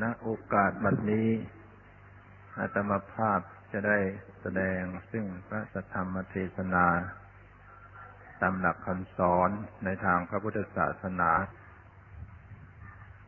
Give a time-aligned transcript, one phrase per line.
[0.00, 1.28] ณโอกาสบัดนี้
[2.58, 3.40] อาตมาภาพ
[3.72, 3.98] จะได้
[4.40, 6.86] แสดงซึ่งพระสธรรมเทศนา
[8.40, 9.50] ตามหลักคำสอน
[9.84, 11.30] ในทางพระพุทธศาสนา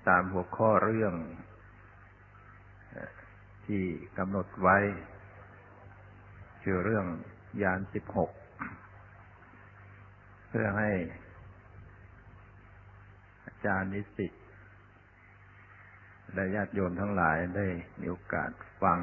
[0.09, 1.15] ตามหัวข้อเรื่อง
[3.67, 3.85] ที่
[4.19, 4.79] กำหนดไว้
[6.63, 7.07] คือเรื่อง
[7.63, 8.31] ยานสิบหก
[10.49, 10.91] เพื่อให้
[13.47, 14.33] อาจารย์นิสิต
[16.35, 17.67] และญาติโยมทั้งหลายได้
[18.01, 18.51] มีโอกาส
[18.83, 18.99] ฟัง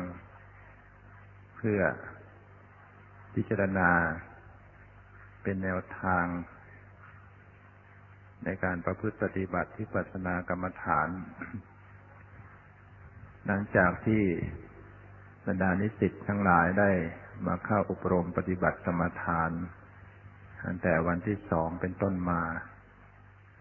[1.57, 1.79] เพื่อ
[3.33, 3.89] พิจารณา
[5.43, 6.25] เป็นแนวทาง
[8.45, 11.09] ในการประพฤติปฏิบัติที่ปัสนากรรมฐาน
[13.45, 14.23] หลังจากที่
[15.47, 16.91] บรรดานิสิตทั้งหลายได้
[17.47, 19.51] มาเข้าอบรมปฏิบัติกรรมฐาน
[20.65, 22.41] ตั้งแต่วันที่สองเป็นต้นมา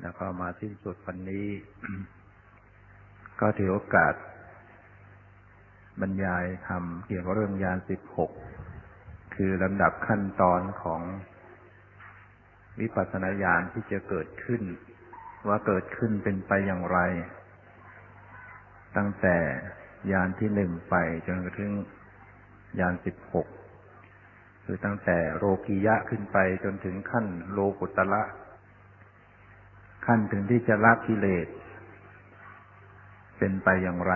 [0.00, 1.48] แล้วก็มาสิ้นสุดวันนี้
[3.40, 4.14] ก็ถือโอกาส
[6.00, 8.30] บรรยายทำเกี่ยวกับเรื่องยานสิบหก
[9.34, 11.02] คือลำดับขั้นตอนของ
[12.80, 14.62] วิปัสสนาญาณที่จะเกิดขึ้น
[15.48, 16.98] ว่าเกิดขึ้นเป็นไปอย่างไร
[18.96, 19.36] ตั้งแต่
[20.12, 21.72] ยานที่หนึ่งไปจนกระทั่ง
[22.80, 23.46] ยานสิบหก
[24.64, 28.22] คือตั้งแต่โรกียะขึ้นไปจนถึงขั้นโลกุตละ
[30.06, 31.46] ขั้นถึงที่จะละกิเลส
[33.42, 34.14] เป็นไปอย่างไร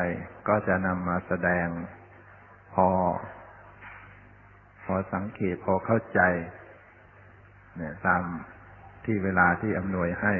[0.48, 1.68] ก็จะนำมาแสดง
[2.74, 2.88] พอ
[4.84, 6.20] พอสังเกตพอเข้าใจ
[7.76, 8.22] เนี่ยตาม
[9.04, 10.34] ที่เวลาที่อำนวยให้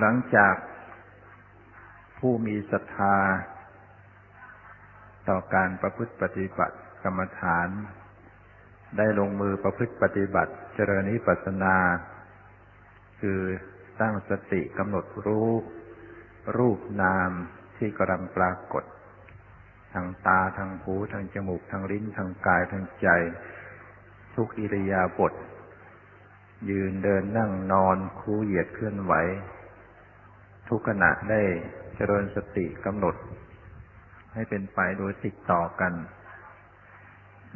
[0.00, 0.54] หลังจาก
[2.18, 3.16] ผู้มีศรัทธา
[5.28, 7.68] ต่อการประพฤติปฏิบัติกรรมฐาน
[8.96, 11.76] ได้ลงมือประพฤติปฏิบัติ เจริญนิปัสนา
[13.20, 13.40] คือ
[14.00, 15.50] ตั้งสติกำหนดรู้
[16.56, 17.30] รูปนาม
[17.76, 18.84] ที่กำลังปรากฏ
[19.92, 23.08] ทางตาทางหูทางจมูกทางลิ้นทางกายทางใจ
[24.34, 25.32] ทุกอิริยาบถ
[26.70, 29.14] ยืนเดินนั่งนอนคู่เหยียดเคลื่อนไหว
[30.68, 31.42] ทุกขณะได้
[31.96, 33.14] เจริญสติกำหนด
[34.34, 35.92] ให้เป็นไปโดยติดต่อกัน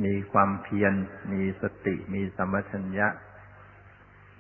[0.05, 0.93] มีความเพียร
[1.33, 3.09] มีสติมีสัมปชัญญะ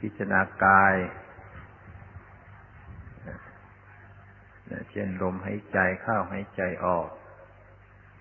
[0.00, 0.94] พิจารณากาย
[4.91, 7.06] เช่นลมหายใจเข้าหายใจออก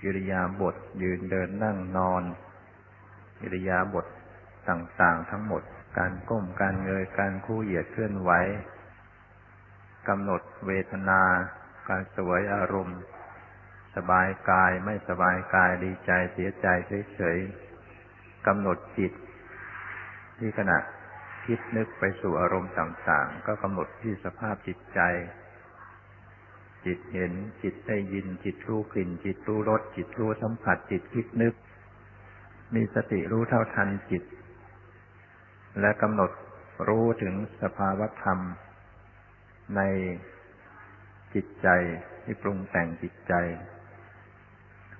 [0.01, 2.23] กิริยาบทยืนเดินนั่งนอน
[3.39, 4.05] กิริยาบท
[4.69, 5.63] ต่างๆทั้งหมด
[5.97, 8.31] การก้มการเงยการคู่เหยียดเคลื่อนไหว
[10.07, 11.21] กำหนดเวทนา
[11.89, 12.99] การสวยอารมณ์
[13.95, 16.67] สบายกายไม่สบายกายดีใจเสียใจ
[17.13, 19.13] เฉยๆกำหนดจิต
[20.39, 20.77] ที่ขณะ
[21.45, 24.99] คิดนึกไปสู่อารมณ์ต่างๆ ก็กำหนดที่สภาพจิตใจ
[26.85, 31.53] จิตเห็น จิตได้ยิน จิตรู้กลิ่น จิตรู้รส จิตรู้สัมผัส จิตคิดนึก
[32.75, 34.23] มีสติรู้เท่าทันจิต
[35.79, 36.31] และกำหนด
[36.87, 38.39] รู้ถึงสภาวธรรม
[39.75, 39.81] ใน
[41.33, 41.67] จิตใจ
[42.23, 43.33] ที่ปรุงแต่งจิตใจ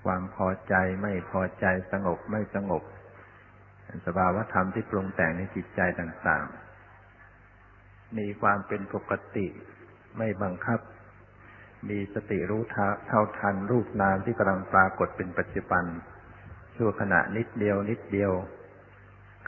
[0.06, 2.84] ความพอใจไม่พอใจสงบไม่สงบ
[4.06, 6.46] สภาวธรรมที่ปรุงแต่งในจิตใจต่าง
[7.32, 9.48] ๆ มีความเป็นปกติ
[10.18, 10.80] ไม่บังคับ
[11.90, 12.62] มีสติรู้
[13.08, 15.86] เท่าทันรูปนามที่กำลังปรากฏเป็นปัจจุบัน
[16.76, 18.32] ชั่วขณะนิดเดียวนิดเดียว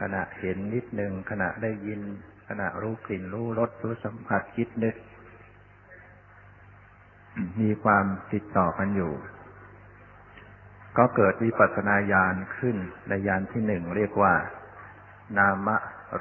[0.02, 2.02] ขณะเห็นนิดหนึ่งขณะได้ยิน
[2.48, 4.96] ขณะรู้กลิ่นรู้รสรู้สัมผัสคิดนึก
[7.62, 9.14] มีความติดต่อกันอยู่
[10.98, 12.78] ก็เกิดวิปัสสนาญาณขึ้น
[13.10, 14.34] ในญาณที่หนึ่งเรียกว่า
[15.38, 15.70] นาม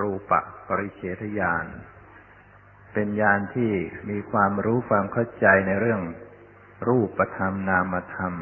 [0.00, 1.66] รูปะปริเฉทญาณ
[2.92, 3.72] เป็นญาณที่
[4.10, 6.00] มีความรู้ความเข้าใจในเรื่อง
[6.88, 8.34] รูปธรรมนามธรรม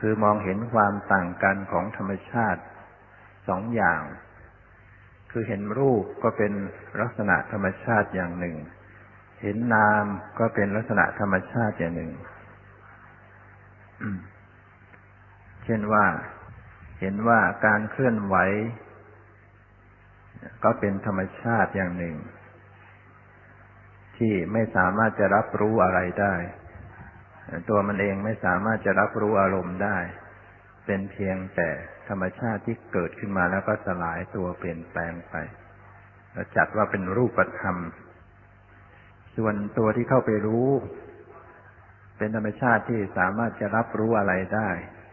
[0.00, 2.62] คือมองเห็นความต่างกันของธรรมชาติ
[3.48, 4.02] สองอย่าง
[5.30, 6.52] คือเห็นรูปก็เป็น
[7.00, 8.56] ลักษณะธรรมชาติอย่างหนึ่ง
[9.42, 10.04] เห็นนาม
[10.38, 12.12] ก็เป็นลักษณะธรรมชาติอย่างหนึ่ง
[15.64, 16.04] เช่นว่า
[17.00, 18.36] เห็นว่าการเคลื่อนไหว
[20.64, 22.16] ก็เป็นธรรมชาติอย่างหนึ่ง
[24.18, 26.34] ที่ไม่สามารถจะรับรู้อะไรได้
[27.68, 29.98] ตัวมันเองไม่สามารถจะรับรู้อารมณ์ได้
[30.86, 31.68] เป็นเพียงแต่
[32.08, 35.34] ธรรมชาติที่เกิดขึ้นมาแล้วก็สลายตัวเปลี่ยนแปลงไป
[36.56, 37.76] จัดว่าเป็นรูปธรรม
[39.36, 40.70] ส่วนตัวที่เข้าไปรู้
[42.18, 44.70] เป็นธรรมชาติที่สามารถจะรับรู้อะไรได้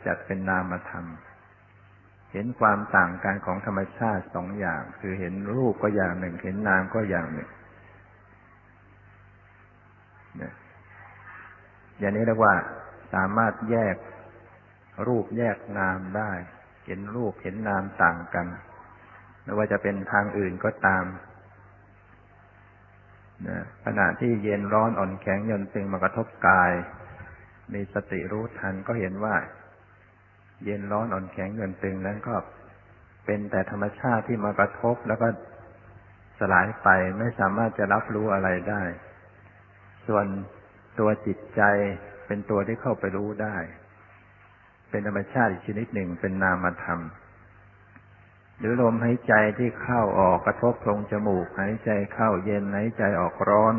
[0.07, 1.05] จัดเป็นนามธรรม
[2.31, 7.49] เห็นความต่างกันของธรรมชาติสองอย่าง คือเห็นรูปก็อย่างหนึ่ง เห็นนามก็อย่างหนึ่ง
[11.99, 12.55] อย่างนี้เรียกว่า
[13.13, 13.95] สามารถแยก
[15.07, 16.31] รูปแยกนามได้
[16.85, 18.47] เห็นรูปเห็นนามต่างกัน
[19.43, 21.05] ไม่ว่าจะเป็นทางอื่นก็ตาม
[23.47, 26.71] นะขณะที่เย็นร้อนอ่อนแข็งยนตึงมากระทบกาย
[27.73, 29.35] มีสติรู้ทันก็เห็นว่า
[30.63, 32.35] เย็นร้อนอ่อนแข็งยนตึงนั้นก็
[33.25, 35.27] เป็นแต่ธรรมชาติที่มากระทบแล้วก็
[36.39, 36.89] สลายไป
[37.19, 38.81] ไม่สามารถจะรับรู้อะไรได้
[40.07, 40.25] ส่วน
[40.99, 41.61] ตัวจิตใจ
[42.27, 43.57] เป็นตัวที่เข้าไปรู้ได้
[44.89, 46.99] เป็นธรรมชาติอีกชนิดหนึ่งเป็นนามธรรม
[48.59, 53.75] หรือลมหายใจที่เข้าออกกระทบตรงจมูกหายใจเข้าเย็นหายใจออกร้อน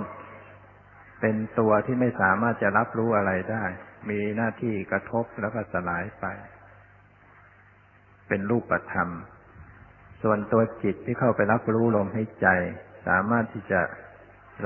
[1.20, 3.64] เป็นตัวที่ไม่สามารถจะรับรู้อะไรได้
[4.10, 6.24] มีหน้าที่กระทบแล้วก็สลายไป
[8.28, 9.08] เป็นรูปธรรม
[10.22, 12.48] ส่วนตัวจิตที่เข้าไปรับรู้ลมหายใจ
[13.06, 13.80] สามารถที่จะ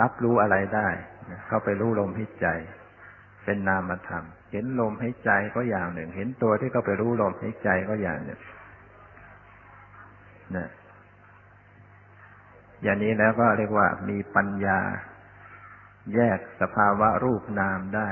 [0.00, 0.88] รับรู้อะไรได้
[1.48, 2.46] เข้าไปรู้ลมหายใจ
[3.44, 8.40] เป็นนามธรรม เห็นลมหายใจก็อย่างหนึ่ง เห็นตัวที่เขาไปรู้ลมหายใจก็อย่างหนึ่ง
[10.56, 10.68] นะ
[12.82, 14.78] อย่างนี้แล้วก็เรียกว่ามีปัญญา
[16.14, 18.10] แยกสภาวะรูปนามได้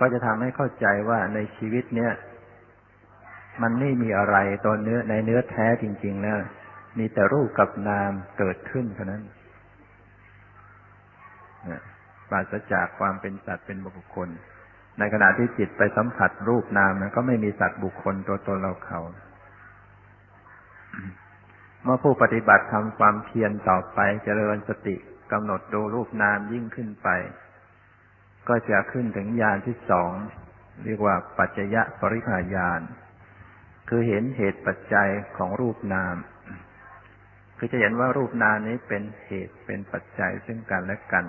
[0.00, 2.12] ก็จะทำให้เข้าใจว่าในชีวิตเนี้ย
[3.62, 6.36] มันไม่มีอะไรตัวเนื้อในเนื้อแท้จริงๆนะ
[6.98, 9.22] มีแต่รูปกับนามเกิดขึ้นเท่านั้น
[12.30, 14.28] ปราศจากความเป็นสัตว์เป็นบุคคล
[14.98, 19.00] ในขณะที่จิตไปสัมผัสรูปนามนะก็ไม่มีสัตว์บุคคลตัวตนเราเขา
[21.82, 24.96] เมื่อผู้ปฏิบัติทำความเพียรต่อไปจเจริญสติ
[25.32, 27.08] กำหนดดูรูปนามยิ่งขึ้นไป
[28.48, 30.12] ก็จะขึ้นถึงญาณที่สอง
[30.84, 32.80] เรียกว่าปัจจยะปริหายาน
[33.88, 36.16] คือเห็นเหตุปัจจัยของรูปนาม
[37.58, 41.24] คือจะเห็นว่ารูปนามนี้เป็นเหตุเป็นปัจจัยซึ่งกันและกัน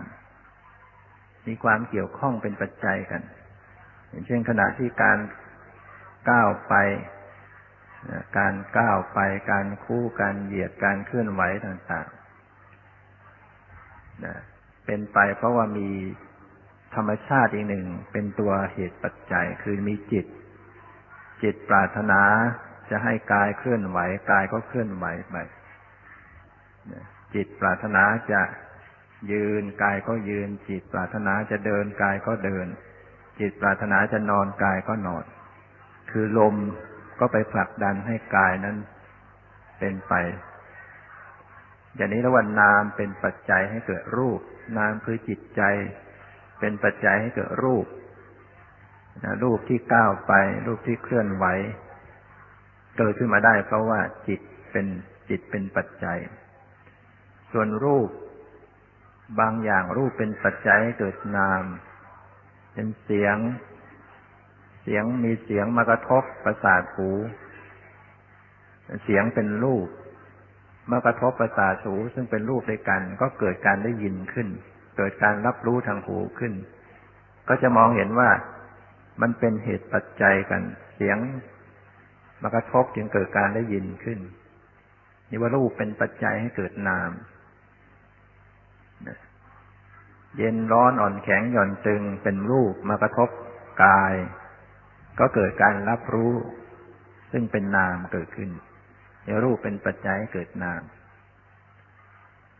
[1.50, 3.22] มีความเกี่ยวข้องเป็นปัจจัยกัน
[4.10, 5.20] อย่างเช่นขณะที่การ
[6.30, 6.74] ก้าวไป
[8.38, 9.20] การก้าวไป
[9.52, 15.90] การคู่การเหยียดการเคลื่อนไหวต่างๆเป็นไปเพราะว่ามี
[16.96, 20.26] ธรรมชาติอีกหนึ่งเป็นตัวเหตุปัจจัยคือมีจิต
[21.44, 22.22] จิตปรารถนา
[22.90, 24.00] จะให้กายเคลื่อนไหว
[24.32, 25.36] กายก็เคลื่อนไหวไป
[27.34, 28.42] จิตปรารถนาจะ
[29.32, 32.68] ยืนกายก็ยืน จิตปรารถนาจะเดินกายก็เดิน
[33.40, 35.24] จิตปรารถนาจะนอนกายก็นอน
[36.12, 36.56] คือลม
[37.20, 38.78] ก็ไปผลักดันให้กายนั้น
[39.80, 40.14] เป็นไป
[41.96, 44.40] อย่างนี้แล้ววันนามเป็นปัจจัยให้เกิดรูป
[44.78, 45.62] นามคือจิตใจ
[46.60, 47.86] เป็นปัจจัยให้เกิดรูป
[49.24, 50.34] นะรูปที่ก้าวไป
[50.68, 51.46] รูปที่เคลื่อนไหว
[52.98, 54.40] เกิดขึ้นมาได้ เพราะว่าจิต
[54.72, 54.88] เป็น
[55.30, 56.18] จิตเป็นปัจจัย
[57.52, 58.10] ส่วนรูป
[59.40, 61.64] บางอย่างรูปเป็นปัจจัยให้เกิดนาม
[62.74, 63.38] เป็นเสียง
[64.84, 67.10] เสียงมีเสียงมากระทบประสาทหู
[69.04, 69.88] เสียงเป็นรูป
[70.90, 74.48] มื่อกระทบประสาทหูซึ่งเป็นรูปด้วยกัน ก็เกิดการได้ยินขึ้น
[74.98, 76.54] เกิดการรับรู้ทางหูขึ้น
[77.48, 78.30] ก็จะมองเห็นว่า
[79.22, 80.62] มันเป็นเหตุปัจจัยกัน
[80.96, 81.18] เสียง
[82.42, 84.20] มากระทบจึงเกิดการได้ยินขึ้น
[85.30, 87.12] นี่ว่ารูปเป็นปัจจัยให้เกิดนาม
[90.38, 93.30] เย็นร้อนอ่อนแข็งหย่อนตึงเป็นรูปมากระทบ
[93.84, 94.14] กาย
[95.20, 96.34] ก็เกิดการรับรู้
[97.32, 98.50] ซึ่งเป็นนามเกิดขึ้น
[99.44, 100.82] รูปเป็นปัจจัยเกิดนาม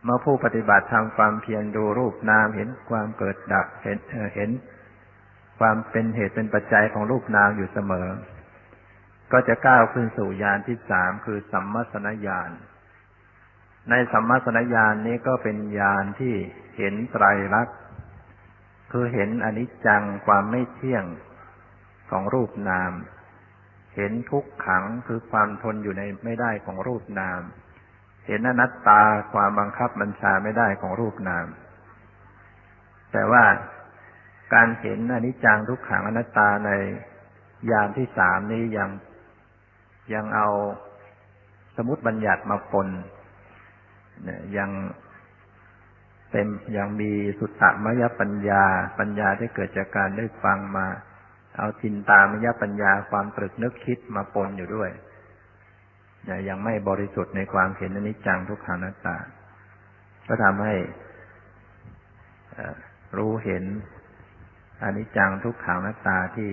[0.04, 3.98] เมื่อผู้ปฏิบัติทำความเพียรดูรูปนามเห็นความเกิดดับเห็น
[4.36, 4.50] เห็น
[5.58, 8.08] ความเป็นเหตุเป็นปัจจัยของรูปนามอยู่เสมอ
[9.32, 12.50] ก็จะก้าวขึ้นสู่ญาณที่สามคือสัมมสนญาณ
[13.88, 16.34] ในสัมมาสนญญาณนี้ก็เป็นญาณที่
[16.76, 17.76] เห็นไตรลักษณ์
[18.92, 21.04] คือเห็นอนิจจังความไม่เที่ยง
[22.10, 22.92] ของรูปนาม
[23.96, 27.40] เห็นทุกขังคือความทนอยู่ในไม่ได้ของรูปนาม
[28.26, 31.46] เห็นอนัตตาความบังคับบัญชาไม่ได้ของรูปนาม
[33.12, 33.44] แต่ว่า
[34.54, 36.70] การเห็นอนิจจังทุกขังอนัตตาใน
[37.70, 38.90] ญาณที่สามนี้ยัง
[40.14, 40.48] ยังเอา
[41.76, 42.88] สมุติบัญญัติมาปน
[44.58, 44.70] ยัง
[46.30, 48.64] เต็มยังมีสุตตมยปัญญา
[48.98, 50.86] ปัญญาที่เกิดจากการได้ฟังมา
[51.58, 54.90] เอาจินตามยปัญญาความตรึกนึกคิดมาปนอยู่ด้วย
[56.48, 59.16] ยังไม่บริสุทธิ์ในความเห็นอนิจจังทุกขังนัตตา
[60.28, 60.74] ก็ทำให้
[63.16, 63.64] รู้เห็น
[64.82, 66.50] อนิจจังทุกขังนัตตาที่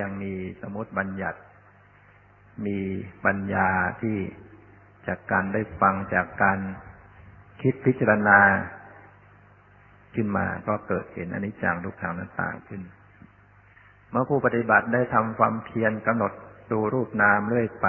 [0.00, 1.38] ยังมีสมุติบัญญัติ
[2.66, 2.78] มี
[3.24, 3.68] ปัญญา
[4.02, 4.16] ที่
[5.08, 6.58] จากการได้ฟังจากการ
[7.62, 8.38] คิดพิจารณา
[10.14, 12.82] ขึ้นมาก็เกิดเห็นอนิจจังทุกขังนั้นต่างขึ้น
[14.10, 16.32] เมื่อผู้ปฏิบัติได้ทำความเพียรกำหนด
[16.72, 17.86] ดูรูปนามเรื่อยไป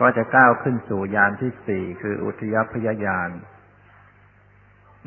[0.00, 3.30] ก็จะก้าวขึ้นสู่ญาณที่สี่คืออุทยพยญาณ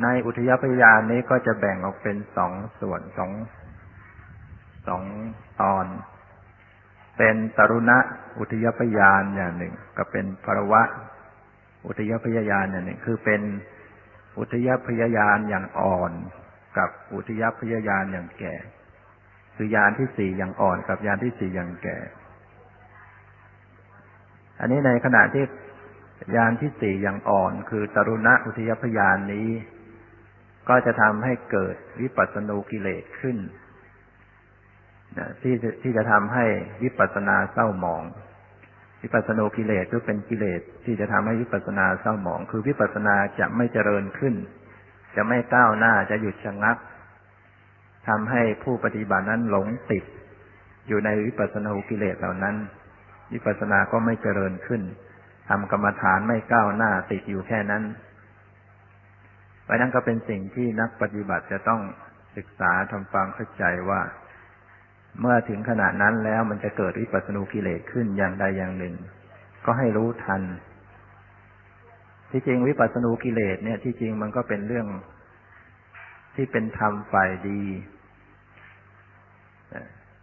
[0.03, 3.31] ในอุทยพยาณนี้ก็จะแบ่งออกเป็นสองส่วนสอง
[4.87, 5.03] สอง
[5.61, 5.85] ตอน
[7.17, 7.97] เป็นตรุณะ
[8.39, 10.81] อุทยพยานอย่างหนึ่ง ก็เป็นภรวะ
[11.87, 13.41] อุทยพยานอย่างหนึ่ง คือเป็น
[14.39, 16.11] อุทยพยานอย่างอ่อน
[16.77, 18.55] กับอุทยพยานอย่างแก่
[19.55, 21.97] คือยานที่สี่อย่างอ่อน กับยานที่สี่อย่างแก่
[24.59, 25.45] อันนี้ในขณะที่
[26.35, 29.49] ยานที่สี่อย่างอ่อน คือตรุณะอุทยพยานนี้
[30.69, 33.37] ก็จะทำให้เกิดวิปัสสนูกิเลสขึ้น
[35.41, 36.45] ที่ที่จะทำให้
[36.83, 38.03] วิปัสสนาเศร้าหมอง
[39.01, 44.35] วิปัสสนกิเลสก็เป็นกิเลสที่จะทำให้วิปัสสนาเศร้าหมอง คือวิปัสสนาจะไม่เจริญขึ้น
[45.15, 46.77] จะไม่ก้าวหน้าจะหยุดชะงัก
[48.07, 50.03] ทำให้ผู้ปฏิบัตินั้นหลงติด
[50.87, 52.55] อยู่ในวิปัสสนกิเลสเหล่านั้น
[53.33, 54.81] วิปัสสนาก็ไม่เจริญขึ้น
[55.49, 57.83] ทำกรรมฐานไม่ก้าวหน้าติดอยู่แค่นั้น
[59.65, 61.81] ไปนั้นก็เป็นสิ่งที่นักปฏิบัติจะต้อง
[62.37, 64.01] ศึกษาทำฟังเข้าใจว่า
[65.21, 68.95] เมื่อถึงขนาดนั้นแล้วมันจะเกิดวิปัสสนูกิเลสขึ้นอย่างใดอย่างหนึ่ง
[69.65, 70.41] ก็ให้รู้ทัน
[72.31, 74.87] ที่จริงวิปัสสนูกิเลสเนี่ย ที่จริงมันก็เป็นเรื่อง
[76.35, 77.63] ที่เป็นธรรมฝ่ายดี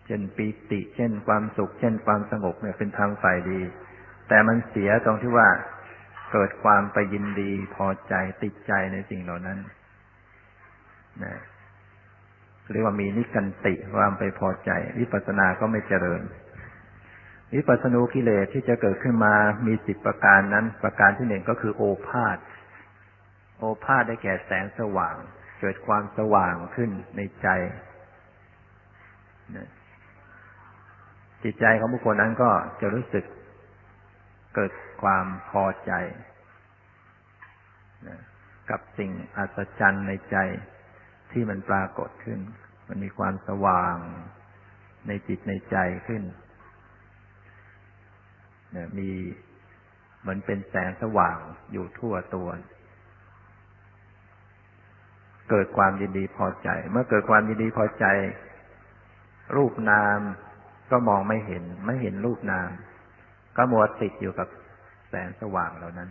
[0.06, 3.60] เช่นปีติ เช่นความสุข เช่นความสงบเนี่ยเป็นธรรมฝ่ายดี
[4.28, 5.48] แต่มันเสียตรงที่ว่า
[6.32, 9.58] เกิดความไปยินดีพอใจติดใจในสิ่งเหล่านั้น
[11.24, 11.34] นะ
[12.72, 16.22] เรียกว่ามีนิกันติความไปพอใจ วิปัสสนาก็ไม่เจริญ
[17.54, 19.34] วิปัสสนูกิเลสที่จะเกิดขึ้นมา
[19.66, 22.38] มีสิบประการนั้น ประการที่หนึ่งก็คือโอภาษ
[23.58, 25.16] โอภาษได้แก่แสงสว่าง
[25.60, 27.48] เกิดความสว่างขึ้นในใจ
[31.42, 32.50] จิตใจของบุคคลนั้นก็
[32.80, 33.24] จะรู้สึก
[34.54, 35.92] เกิดความพอใจ
[38.70, 40.36] กับสิ่งอัศจรรย์ในใจ
[41.32, 42.40] ที่มันปรากฏขึ้น
[42.94, 43.96] มันมีความสว่าง
[45.06, 46.22] ในจิตในใจขึ้น
[48.72, 49.08] เนี่ยมี
[50.20, 51.38] เหมือนเป็นแสงสว่าง
[51.72, 52.48] อยู่ทั่วตัว
[55.50, 58.06] เกิดความยินดีพอใจ เมื่อเกิดความยินดีพอใจ
[59.56, 60.18] รูปนาม
[60.90, 62.68] ก็มองไม่เห็น ไม่เห็นรูปนาม
[63.56, 64.48] ก็มัวติดอยู่กับ
[65.08, 66.10] แสงสว่างเหล่านั้น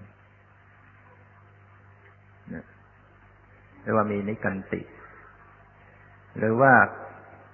[3.82, 4.82] เรียกว่ามีนิกันติ
[6.38, 6.74] หรือว่า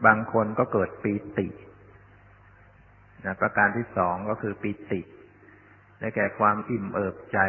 [0.05, 1.48] บางคนก็เกิดปีติ
[3.25, 5.01] นะประการที่สองก็คือปีติ
[6.00, 7.39] ได้แก่ความอิ่มเอิบใจ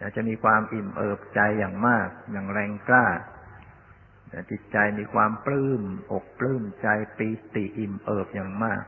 [0.00, 3.06] นะจะมีความอิ่มเอิบใจอย่างมาก อย่างแรงกล้า
[4.32, 5.82] นะจิตใจมีความปลื้ม
[6.12, 8.82] อกปลื้มใจปีติอิ่มเอิบอย่างมาก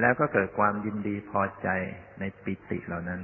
[0.00, 1.68] แล้วก็เกิดความยินดีพอใจ
[2.18, 3.20] ในปิติเหล่านั้น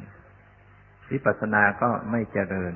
[1.11, 2.75] วิปัสสนาก็ไม่เจริญ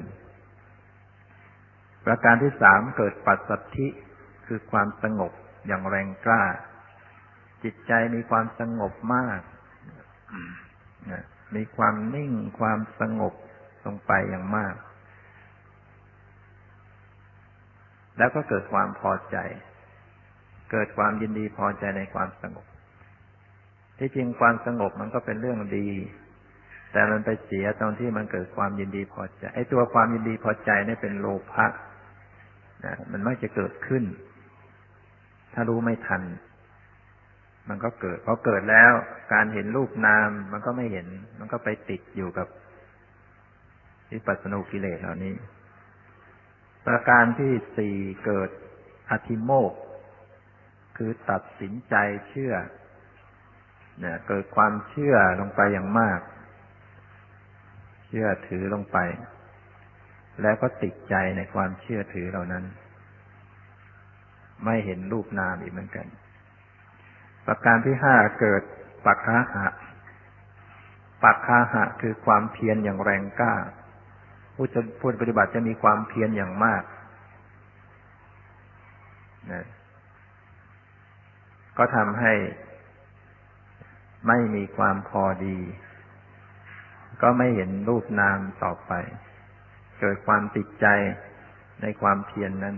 [2.06, 3.88] ประการที่สามเกิดปัสสัทธิ
[4.46, 5.32] คือความสงบ
[5.66, 6.44] อย่างแรงกล้า
[7.64, 9.40] จิตใจมีความสงบมาก
[11.56, 13.34] มีความนิ่งความสงบ
[13.84, 14.74] ลงไปอย่างมาก
[18.18, 19.36] แล้วก็เกิดความพอใจ
[20.70, 22.66] เกิดความยินดีพอใจในความสงบ
[23.98, 25.88] ที่จริงความสงบมันก็เป็นเรื่องดี
[26.92, 31.66] แต่มันไปเสียตอนที่มันเกิดความยินดีพอใจไอ้ตัวความยินดีพอใจนี่เป็นโลภะ
[33.12, 34.04] มันไม่จะเกิดขึ้น
[35.54, 36.22] ถ้ารู้ไม่ทัน
[37.68, 38.92] มันก็เกิดพอเกิดแล้ว
[39.32, 41.06] การเห็นรูปนาม มันก็ไม่เห็น
[41.38, 42.48] มันก็ไปติดอยู่กับ
[44.12, 45.34] วิปัสสนุกิเลสเหล่านี้
[46.86, 48.50] ประการที่สี่เกิด
[49.10, 49.72] อธิโมก
[50.96, 51.94] คือตัดสินใจ
[52.28, 52.54] เชื่อ
[54.00, 56.20] เนี่ยเกิดความเชื่อลงไปอย่างมาก
[58.06, 58.98] เชื่อถือลงไป
[60.42, 62.64] แล้วก็ติดใจในความเชื่อถือเหล่านั้น
[64.64, 66.06] ไม่เห็นรูปนามอีกเหมือนกัน
[67.46, 68.62] ประการที่ห้าเกิด
[69.06, 69.66] ปักคาหะ
[71.24, 73.54] ปักคาหะคือความเพียรอย่างแรงกล้า
[74.54, 76.82] ผู้จะผู้ปฏิบัติจะมีความเพียรอย่างมาก
[79.52, 79.66] นะ
[81.78, 82.32] ก็ทำให้
[84.28, 85.58] ไม่มีความพอดี
[87.22, 88.92] ก็ไม่เห็นรูปนามต่อไป
[90.00, 90.86] เกิดความติดใจ
[91.82, 92.76] ในความเพียรนนั้น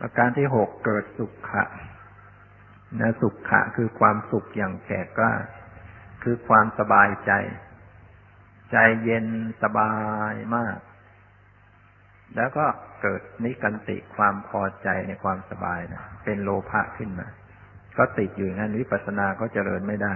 [0.00, 1.64] ประการที่หกเกิดสุขะ
[3.00, 5.34] นะสุขะคือความสุขอย่างแก่กล้า
[6.22, 7.32] คือความสบายใจ
[8.72, 9.26] ใจเย็น
[9.62, 9.92] สบา
[10.32, 10.78] ยมาก
[12.36, 12.64] แล้วก็
[13.02, 17.28] เกิดนิกันติความพอใจในความสบายนะเป็นโลภะขึ้นมา
[17.98, 20.14] ก็ติดอยู่งั้นวิปัสสนาก็เจริญไม่ได้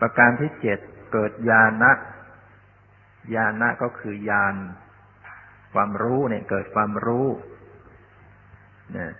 [0.00, 0.78] ประการที่เจ็ด
[1.12, 1.92] เกิดญาณะ
[3.34, 4.54] ญาณะก็คือญาณ
[5.74, 7.26] ความรู้เนี่ย เกิดความรู้
[8.92, 9.12] เนี่ย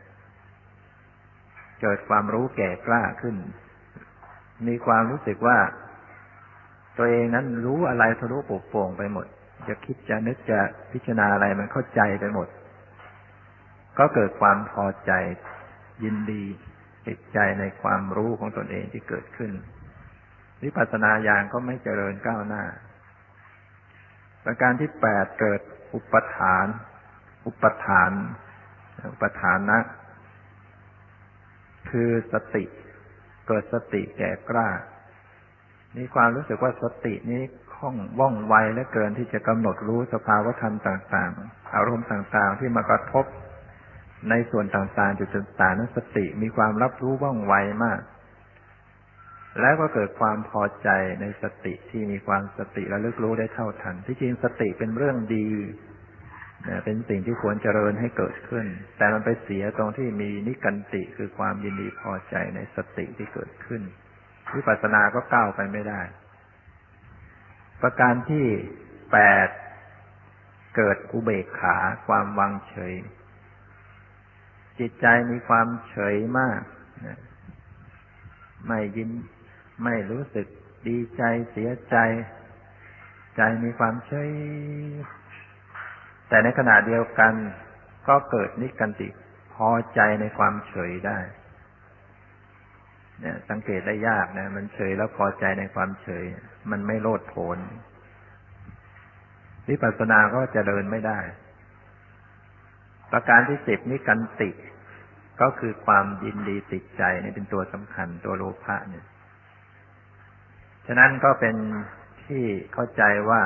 [1.83, 3.37] เกิดความรู้แก่กล้าขึ้น
[4.67, 5.59] มีความรู้สึกว่า
[6.97, 9.27] ตัวเองนั้นรู้อะไรทะลุปโป่งไปหมด
[9.69, 10.59] จะคิดจะนึกจะ
[10.93, 12.49] พิจารณาอะไรมันเข้าใจไปหมด
[13.99, 15.13] ก็เกิดความพอใจ
[16.05, 16.43] ยินดี
[17.07, 19.53] ติดใจในความรู้ของตนเองที่เกิดขึ้น
[20.63, 22.65] วิปัสสนาญาณก็ไม่เจริญก้าวหน้า
[24.47, 25.61] ประการที่แปดเกิด
[25.95, 26.67] อุปทาน
[27.47, 28.11] อุปทาน
[29.13, 29.81] อุปทานนะ
[31.91, 32.65] คือสติ
[33.49, 34.69] เกิดสติแก่กล้า
[35.97, 37.43] มีความรู้สึกว่าสตินี้
[37.75, 43.25] คล่องว่องไวและเกินที่จะกำหนดรู้สภาวธรรมต่าง ๆ อารมณ์ต่าง ๆ ที่มากระทบ
[44.31, 48.01] ในส่วนต่าง ๆ จุดต่างๆนั้นสติมีความรับรู้ว่องไวมาก
[49.61, 50.89] แล้วก็เกิดความพอใจ
[51.21, 55.49] ในสติที่มีความสติระลึกรู้ได้เท่าทัน ที่จริงสติเป็นเรื่องดี
[56.85, 58.67] เป็นสิ่งที่ควรเจริญให้เกิดขึ้น
[58.99, 63.83] แต่มันไปเสียตรงที่มีนิกันติคือความยินดีพอใจในสติที่เกิดขึ้น
[64.55, 66.03] วิปัสสนาก็ก้าวไปไม่ได้
[67.83, 68.47] ประการที่
[69.13, 69.49] แปด
[70.77, 72.95] เกิดอุเบกขาความวางเฉย
[74.79, 76.61] จิตใจมีความเฉยมาก
[78.67, 79.11] ไม่ยิน
[79.85, 80.47] ไม่รู้สึก
[80.89, 81.97] ดีใจเสียใจ
[83.37, 84.31] ใจมีความเฉย
[86.29, 87.33] แต่ในขณะเดียวกัน
[88.09, 89.09] ก็เกิดนิกันติ
[89.55, 91.19] พอใจในความเฉยได้
[93.21, 96.25] เนี่ย สังเกตได้ยากนะ มันเฉยแล้วพอใจในความเฉย
[96.71, 97.59] มันไม่โลดโผน
[99.69, 101.21] วิปัสสนาก็จะเดินไม่ได้
[103.13, 104.51] ประการที่สิบนิกันติ
[105.41, 109.05] ก็คือความยินดีติดใจนี่เป็นตัวสำคัญตัวโลภะเนี่ย
[110.87, 111.57] ฉะนั้นก็เป็น
[112.27, 113.43] ที่เข้าใจว่า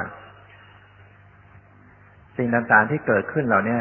[2.37, 3.79] สิ่งต่างๆที่เกิดขึ้นเหล่านี้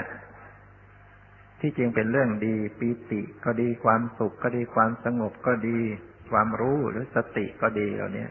[1.61, 5.77] ที่จริงเป็นเรื่องดีปีติก็ดีความสุขก็ดีความสงบก็ดี
[6.31, 8.27] ความรู้หรือสติก็ดีเหล่านี้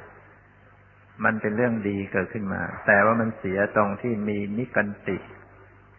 [1.25, 5.17] มันเป็นเรื่องดีเกิดขึ้นมา แต่ว่ามันเสียตรงที่มีนิกันติ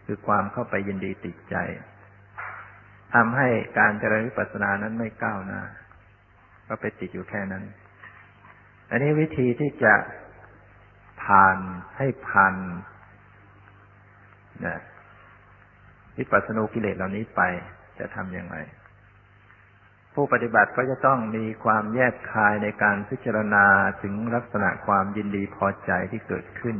[0.06, 1.56] คือความเข้าไปยินดีติดใจ
[3.14, 5.62] ทำให้การเจริญวิปัสสนานั้นไม่ก้าวหน้า
[6.68, 7.64] ก็ไปติดอยู่แค่นั้น
[8.90, 9.94] อันนี้วิธีที่จะ
[11.24, 11.56] ผ่าน
[11.96, 12.54] ให้ผ่าน
[14.66, 14.78] นะ
[16.18, 17.40] วิปัสสนูกิเลสเหล่านี้ไป
[17.98, 18.56] จะทำยังไง
[20.14, 23.64] ผู้ปฏิบัติก็จะต้องมีความแยกคายในการพิจารณา
[24.02, 26.76] ถึงลักษณะความยินดีพอใจที่เกิดขึ้น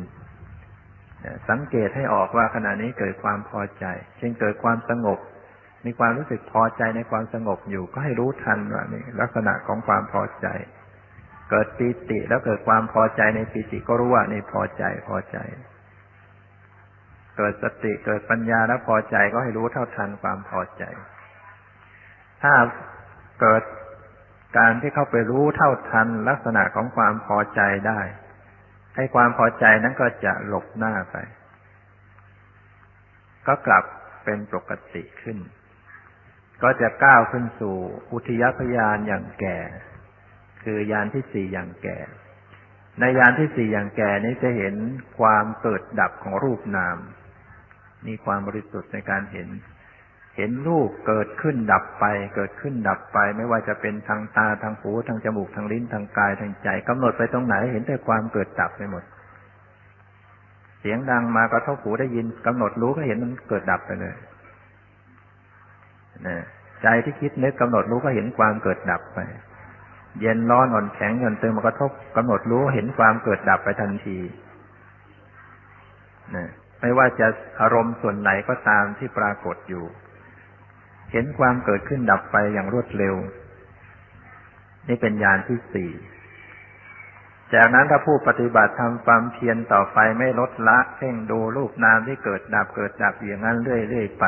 [1.48, 3.84] สังเกตให้ออกว่าขณะนี้เกิดความพอใจ
[4.18, 5.18] เช่นเกิดความสงบ
[5.86, 10.46] มีความรู้สึกพอใจในความสงบอยู่ ก็ให้รู้ทันว่านี่ลักษณะของความพอใจ
[11.50, 15.38] เกิดปีติแล้วเกิดความพอใจในปีติก็รู้ว่านี่พอใจพอใจ
[17.36, 20.82] เกิดสติเกิดปัญญาแล้วพอใจก็ให้รู้เท่าทันความพอใจ
[22.42, 22.54] ถ้า
[23.40, 23.62] เกิด
[24.58, 28.00] การที่เข้าไปรู้เท่าทันลักษณะของความพอใจได้
[28.96, 31.16] ให้ความพอใจนั้นก็จะหลบหน้าไป
[33.46, 33.84] ก็กลับ
[34.24, 35.38] เป็นปกติขึ้น
[36.62, 37.76] ก็จะก้าวขึ้นสู่
[38.12, 39.58] อุทยพยานอย่างแก่
[40.64, 41.98] คือยานที่สี่อย่างแก่
[43.00, 44.74] ในยานที่สี่อย่างแก่นี้จะเห็น
[45.18, 46.96] ความเกิดดับของรูปนาม
[48.06, 49.48] มีความบริสุทธิ์ในการเห็น
[50.36, 52.04] เห็นรูปเกิดขึ้นดับไป
[52.36, 59.04] เกิดขึ้นดับไป ไม่ว่าจะเป็นทางตาทางหูทางจมูกทางลิ้นทางกายทางใจกำหนดไปตรงไหนเห็นแต่ความเกิดดับไปหมด
[60.80, 64.14] เสียงดังมากระทบหูได้ยินกำหนดรู้ก็เห็นมันเกิดดับไปเลย
[66.26, 66.36] นะ
[66.82, 69.18] ใจที่คิดนึกกำหนดรู้ก็เห็นความเกิดดับไป
[70.20, 74.18] เย็นร้อนอ่อนแข็งเงินเติมมากระทบกำหนดรู้เห็นความเกิดดับไปทันที
[76.34, 76.48] นะ
[76.80, 77.26] ไม่ว่าจะ
[77.60, 79.84] อารมณ์ส่วนไหนก็ตามที่ปรากฏอยู่
[81.12, 83.14] เห็นความเกิดขึ้นดับไปอย่างรวดเร็ว
[84.88, 85.90] นี่เป็นญาณที่สี่
[87.54, 94.24] จากนั้นถ้าผู้ปฏิบัติทำความเพียรต่อไปไม่ลดละเพ่งดูรูปนามที่เกิดดับเกิดดับอย่างนั้นเรื่อยๆไป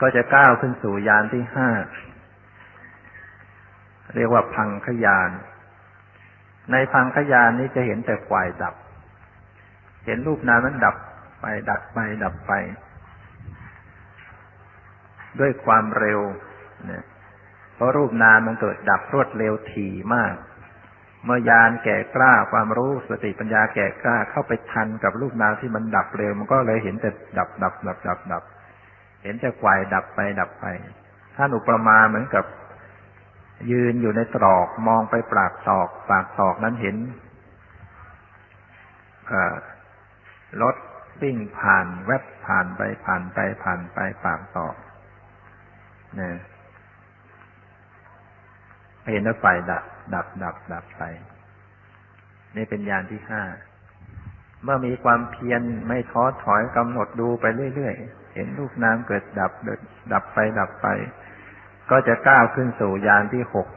[0.00, 1.68] ก็จะก้าวขึ้นสู่ญาณที่ห้า
[4.14, 5.30] เรียกว่าพังขยาน
[6.72, 8.74] ในพังขยานนี้จะเห็นแต่ฝ่ายดับ
[10.06, 10.96] เห็นรูปนามนั้นดับ
[11.40, 12.52] ไปดับไปดับไป
[15.40, 16.20] ด้วยความเร็ว
[16.86, 17.04] เนี่ย
[17.74, 20.34] เพราะรูปนามมันเกิดดับรวดเร็วถี่มาก
[21.24, 28.42] เมื่อยานแก่กล้าความรู้สติปัญญาแก่กล้าเข้าไปทันกับรูปนามที่มันดับเร็ว มันก็เลยเห็นแต่ดับดับดับดับดับ
[29.22, 30.66] เห็นแต่ไฟดับไปดับไป
[31.36, 32.44] ท่านอุปมาเหมือนกับ
[33.70, 36.96] ยืนอยู่ในตรอกมองไปปากตรอก ปากตรอกนั้นเห็น
[40.62, 40.76] รถ
[41.22, 44.74] วิ่งผ่านแวบผ่านไปผ่านไปผ่านไปปากตรอก
[46.16, 46.34] เนี่ย
[49.12, 51.02] เห็นแล้วไฟดับ ดับ ดับ ดับไป
[52.56, 53.42] นี่เป็นยานที่ห้า
[54.64, 57.44] เมื่อมีความเพียรไม่ท้อถอยกำหนดดูไป
[57.74, 59.52] เรื่อยๆ เห็นรูปน้ำเกิดดับ
[60.12, 60.86] ดับไปดับไป
[61.90, 63.68] ก็จะก้าวขึ้นสู่ยานที่หก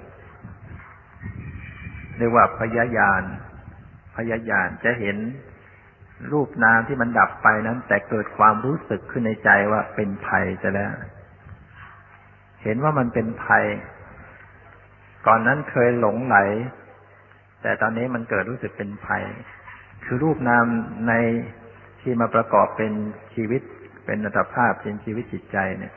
[2.18, 3.24] เรียกว่าพยายาน
[4.18, 5.18] พยายานจะเห็น
[6.32, 10.92] รูปนามที่มันดับไปนั้น แต่เกิดความรู้สึกขึ้นในใจว่าเป็นภัยจะแล้ว
[12.64, 13.66] เห็นว่ามันเป็นภัย
[15.28, 16.38] ก่อนนั้นเคยหลงไหล
[17.62, 19.24] แต่ตอนนี้มันเกิดรู้สึกเป็นภัย
[20.06, 20.66] คือรูปนาม
[21.08, 21.14] ใน
[22.02, 22.94] ที่มาประกอบเป็น
[23.36, 23.62] ชีวิต
[24.06, 25.94] เป็นอัตภาพเป็นชีวิตจิตใจเนี่ย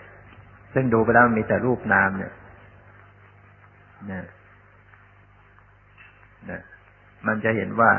[0.78, 2.32] ซึ่งดูไปแล้วมีแต่รูปนามเนี่ย
[4.10, 4.24] นะ
[6.50, 6.60] นะ
[7.26, 7.90] มันจะเห็นว่า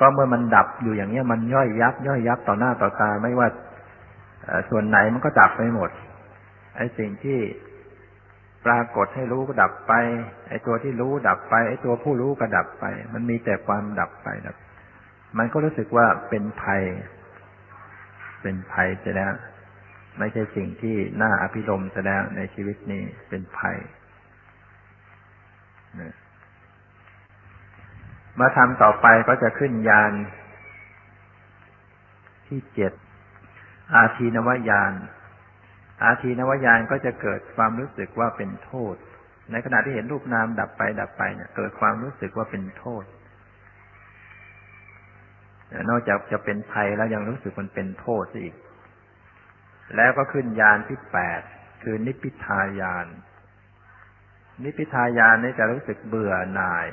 [0.00, 3.48] ก็เมื่อมันดับอยู่อย่างเนี้ย มันย่อยยับ ย่อยยับต่อหน้าต่อตา ไม่ว่า
[4.70, 5.90] ส่วนไหนมันก็ดับไปหมด
[6.76, 7.38] ไอ้สิ่งที่
[8.66, 9.92] ปรากฏให้รู้ก็ดับไป
[10.48, 14.56] ไอ้ตัวที่รู้ดับไป ไอ้ตัวผู้รู้ก็ดับไป มันมีแต่ความดับไปดับ
[15.38, 16.82] มันก็รู้สึกว่าเป็นภัย
[18.42, 19.32] เป็นภัยจะแล้ว
[20.18, 23.76] ไม่ใช่สิ่งที่น่าอภิรมจะแล้วในชีวิตนี้เป็นภัย
[28.40, 30.12] มาทำต่อไปก็จะขึ้นยาน
[32.46, 32.92] ที่เจ็ด
[33.94, 34.92] อาทีนวายาน
[36.04, 38.96] อาทีนวายานก็จะเกิดความรู้สึกว่าเป็นโทษ
[39.50, 43.04] ในขณะที่เห็นรูปนามดับไปดับไปเนี่ยเกิดความรู้สึกว่าเป็นโทษ
[45.90, 48.54] นอกจากจะเป็นภัยแล้วยังรู้สึกมันเป็นโทษอีก
[49.96, 51.40] แล้วก็ขึ้นยานที่แปด
[51.82, 53.06] คือนิพพิทายาน
[54.64, 56.88] นิพพิทายานนี่จะรู้สึกเบื่อหน่าย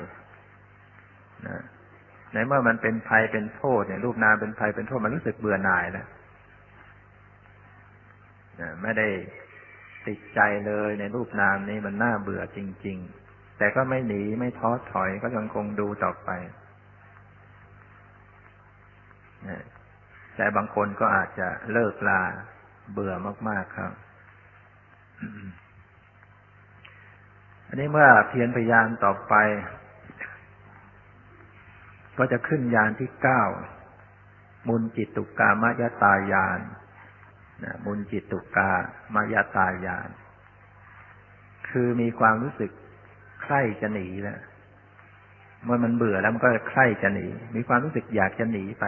[1.48, 1.62] นะ
[2.32, 6.08] ในเมื่อมันเป็นภัยเป็นโทษเนี่ยรูปนามเป็นภัยเป็นโทษมันรู้สึกเบื่อหน่ายแล้ว
[8.82, 9.08] ไม่ได้
[10.06, 16.30] ติดใจเลยในรูปนามนี้มันน่าเบื่อจริง ๆ แต่ก็ไม่หนีไม่ท้อถอยก็ยังคงดูต่อไป
[20.36, 22.22] แต่บางคนก็อาจจะเลิกลา
[22.92, 23.14] เบื่อ
[23.48, 23.92] มากๆครับ
[27.66, 29.34] อันนี้เมื่อเพียรพยายามต่อไป
[32.18, 33.42] ก็จะขึ้นยานที่เก้า
[34.68, 36.60] มุนจิตตุกามยตายาน
[37.64, 38.70] นะบุญจิตตุกา
[39.14, 40.08] มายตายาน
[41.68, 42.70] คือมีความรู้สึก
[43.42, 44.40] ใคร่จะหนีแล้ว
[45.64, 47.26] เมื่อมันเบื่อแล้วมันก็ใคร่จะหนี
[47.56, 48.84] มีความรู้สึกอยากจะหนีไป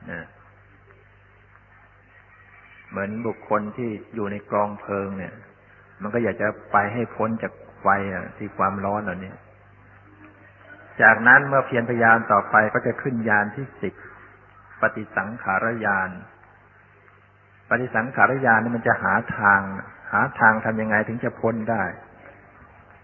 [2.89, 5.33] เหมือนบุคคลที่อยู่ในกองเพลิงเนี่ย
[6.01, 9.33] มันก็อยากจะไปให้พ้นจากไฟอะที่ความร้อนเหล่านี้
[11.01, 13.93] จากนั้นเมื่อเพียรพยายามต่อไปก็จะขึ้นยานที่สิบ
[14.81, 16.09] ปฏิสังขารญาณ
[17.69, 19.61] ปฏิสังขารญาณนี่มันจะหาทาง
[20.11, 21.83] หาทางทำยังไงถึงจะพ้นได้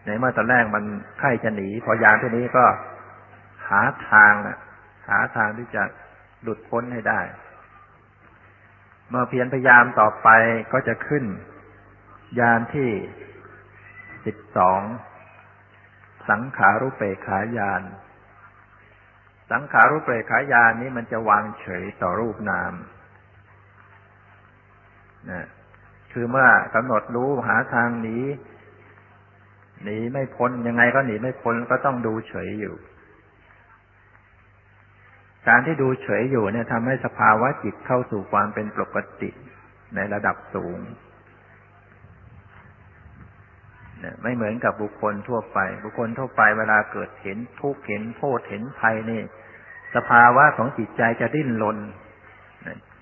[0.05, 0.83] ในเมื่อตอนแรกมัน
[1.19, 2.65] ใครจะหนี พอยานที่นี้ก็
[3.69, 4.33] หาทาง
[5.09, 5.83] หาทางที่จะ
[6.43, 7.21] หลุดพ้นให้ได้
[9.09, 10.29] เมื่อเพียรพยายามต่อไป
[10.73, 11.25] ก็จะขึ้น
[12.39, 12.89] ยานที่
[14.25, 14.81] สิบสอง
[16.29, 17.81] สังขารุเปขายาน
[19.51, 22.73] สังขารุเปขายานนี้มันจะวางเฉยต่อรูปนาม
[25.29, 25.47] นะ
[26.11, 28.17] คือเมื่อกำหนดรู้หาทางหนี
[29.83, 32.75] หนีไม่พ้นยังไงก็หนีไม่พ้นก็ต้องดูเฉยอยู่
[35.47, 39.29] การที่ดูเฉยอยู่เนี่ยทำให้สภาวะจิตเข้าสู่ความเป็นปกติ
[39.95, 40.79] ในระดับสูง
[44.21, 49.21] ไม่เหมือนกับบุคคลทั่วไป บุคคลทั่วไปเวลาเกิดเห็นทุกข์เห็นโทษเห็นภัยนี่
[49.95, 51.77] สภาวะของจิตใจจะดิ้นรน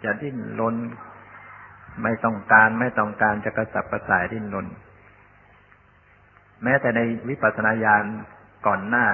[0.04, 0.76] จะดิ้นรน
[2.04, 4.68] ไม่ต้องการไม่ต้องการจะกระสับกระส่ายดิ้นรน
[6.64, 8.04] แม้แต่ในวิปัสสนาญาณ
[8.68, 9.06] ก่อนหน้า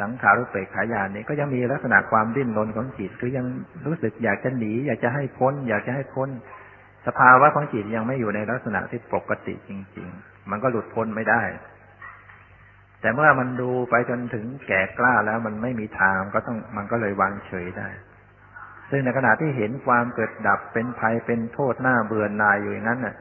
[0.00, 3.46] สังขารุปเปกขายานนี้ก็ยังมีลักษณะความดิ้นรนของจิต คือยัง
[3.86, 6.28] รู้สึกอยากจะหนี อยากจะให้พ้น อยากจะให้พ้น
[7.06, 11.42] สภาวะของจิตยังไม่อยู่ในลักษณะที่ปกติจริง ๆ มันก็หลุดพ้นไม่ได้
[13.00, 17.88] แต่เมื่อมันดูไปจนถึงแก่กล้าแล้วมันไม่มีทางก็ต้องมันก็เลยวางเฉยได้
[18.90, 23.14] ซึ่งในขณะที่เห็นความเกิดดับเป็นภัยเป็นโทษหน้าเบื่อหน่ายอยู่อย่างนั้นน่ะ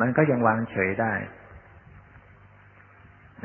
[0.00, 1.12] มันก็ยังวางเฉยได้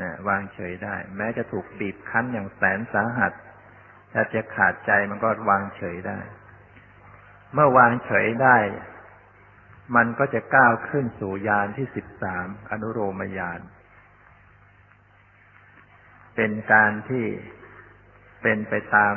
[0.00, 3.32] นะวางเฉยได้ แม้จะถูกบีบคั้นอย่างแสนสาหัส
[4.12, 6.18] ถ้าจะขาดใจมันก็วางเฉยได้
[7.54, 8.56] เมื่อวางเฉยได้
[9.96, 13.60] มันก็จะก้าวขึ้นสู่ยานที่สิบสามอนุโรมยาน
[16.36, 17.24] เป็นการที่
[18.42, 19.14] เป็นไปตาม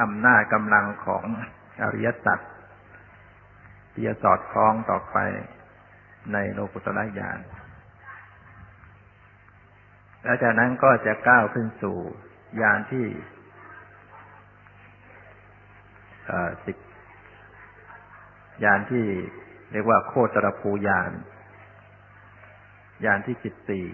[0.00, 1.24] อำนาจกำลังของ
[1.82, 2.38] อริยสัจ
[3.92, 5.16] ที่จะสอดคล้องต่อไป
[6.32, 7.38] ในโลกุตระญาณ
[10.24, 11.98] แล้วจากนั้นก็จะก้าวขึ้นสู่
[12.62, 13.06] ยานที่
[16.66, 16.76] สิบ
[18.64, 19.04] ยานที่
[19.72, 21.12] เรียกว่าโคตรภูยาน
[23.04, 23.86] ยานที่สิบสี่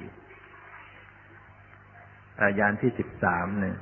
[2.61, 3.79] ยานที่สิบสามเนี่ย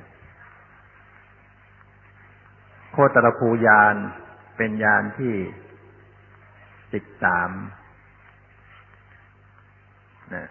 [2.91, 3.95] โคตรภูยาน
[4.57, 5.35] เป็นยานที่
[6.93, 7.51] สิบสาม
[10.35, 10.47] นะ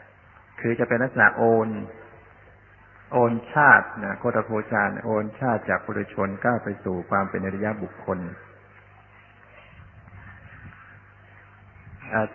[0.60, 1.68] คือจะเป็นลักษณะโอน
[3.12, 8.18] โอนชาตินะโคตรภูชานโอนชาติจากปุถุชนก้าวไปสู่ความเป็นอริยบุคคล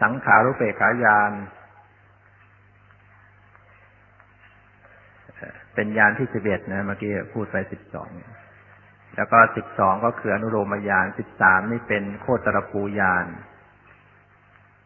[0.01, 1.31] สังขารุเปขายาน
[5.75, 8.09] เป็นยานที่สิบเอ็ดนะเมื่อกี้พูดไปสิบสอง
[9.15, 13.25] แล้วก็สิบสองก็คืออนุโลมยานสิบสามนี่เป็นโคตรภูยาน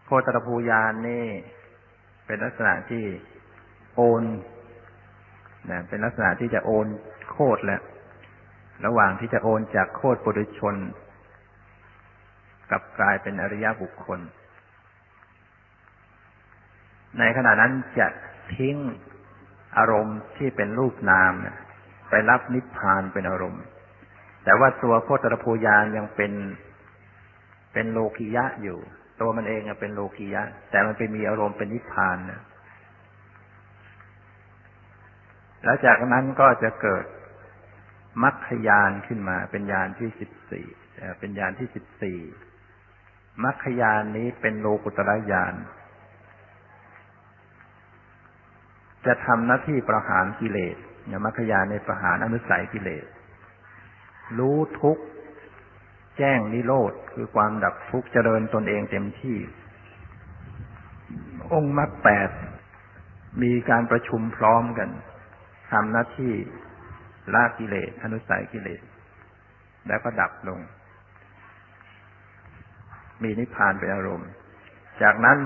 [0.05, 1.25] โคตรภูยานนี่
[2.27, 3.03] เป็นลักษณะที่
[3.95, 4.23] โอน
[5.69, 6.87] นะเป็นลักษณะที่จะโอน
[7.31, 7.81] โคตรแล้ว
[8.85, 10.75] ระหว่างที่จะโอนจากโคตรปุถุชน
[12.71, 14.19] กับกลายเป็นอริยบุคคล
[17.19, 18.07] ในขณะนั้นจะ
[18.55, 18.75] ทิ้ง
[19.77, 21.33] อารมณ์ที่เป็นรูปนาม
[22.09, 23.63] ไปรับนิพพานเป็นอารมณ์
[24.43, 26.33] แต่ว่าตัวโคตรภูยานยังเป็น
[27.73, 28.79] เป็นโลกิยะอยู่
[29.21, 32.41] ตัวมันเองเป็นโลกิยะ แต่มันไปมีอารมณ์เป็นนิพพานนะ
[35.63, 37.05] แล้วจากนั้นก็จะเกิด
[38.23, 40.67] มัคคยานขึ้นมา เป็นยานที่สิบสี่
[41.19, 42.19] เป็นยานที่สิบสี่
[43.43, 45.53] มัคคยานนี้เป็นโลกุตระยาน
[49.05, 50.75] จะทำหน้าที่ประหารกิเลส
[51.25, 53.05] มัคคยานในประหารอนุสัยกิเลส
[54.39, 55.01] รู้ทุกข
[56.17, 59.37] แจ้งนิโรธคือความดับทุกข์เจริญตนเองเต็มที่
[61.53, 62.29] องค์มรรคแปด
[63.43, 64.89] มีการประชุมพร้อมกัน
[65.71, 66.33] ทำหน้าที่
[67.33, 68.81] ละกิเลสอนุสัยกิเลส
[69.87, 70.59] แล้วก็ดับลง
[73.23, 74.29] มีนิพพานเป็นอารมณ์
[75.01, 75.37] จากนั้น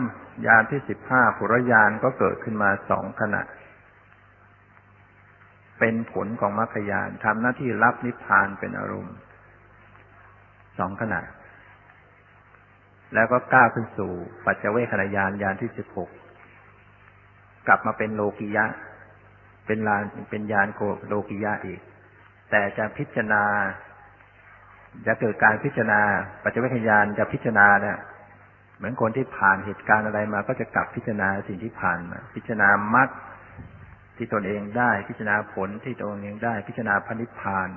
[0.47, 3.41] ยานที่สิบห้าปุรยานก็เกิดขึ้นมาสองขณะ
[5.79, 9.15] เป็นผลของมรรคยานทำหน้าที่รับนิพพานเป็นอารมณ์
[10.77, 11.21] สองขณะ
[13.13, 14.11] แล้วก็ก้าวขึ้นสู่
[14.45, 16.09] ปัจเจเวขณะยานยานที่สิบหก
[17.67, 18.65] กลับมาเป็นโลกิยะ
[19.65, 21.79] เป็นลานเป็นยานโกโลกิยะอีก
[22.51, 23.43] แต่จะพิจารณา
[25.07, 26.01] จะเกิดการพิจารณา
[26.43, 27.97] ปัจเจเวขยานจะพิจารณาเนี่ย
[28.77, 33.09] เหมือนคนที่ผ่านเหตุการณ์อะไรมา ก็จะกลับพิจารณาสิ่งที่ผ่านมา พิจารณามรรค
[34.17, 37.69] ที่ตนเองได้ พิจารณาผลที่ตนเองได้ พิจารณาพนิพพาน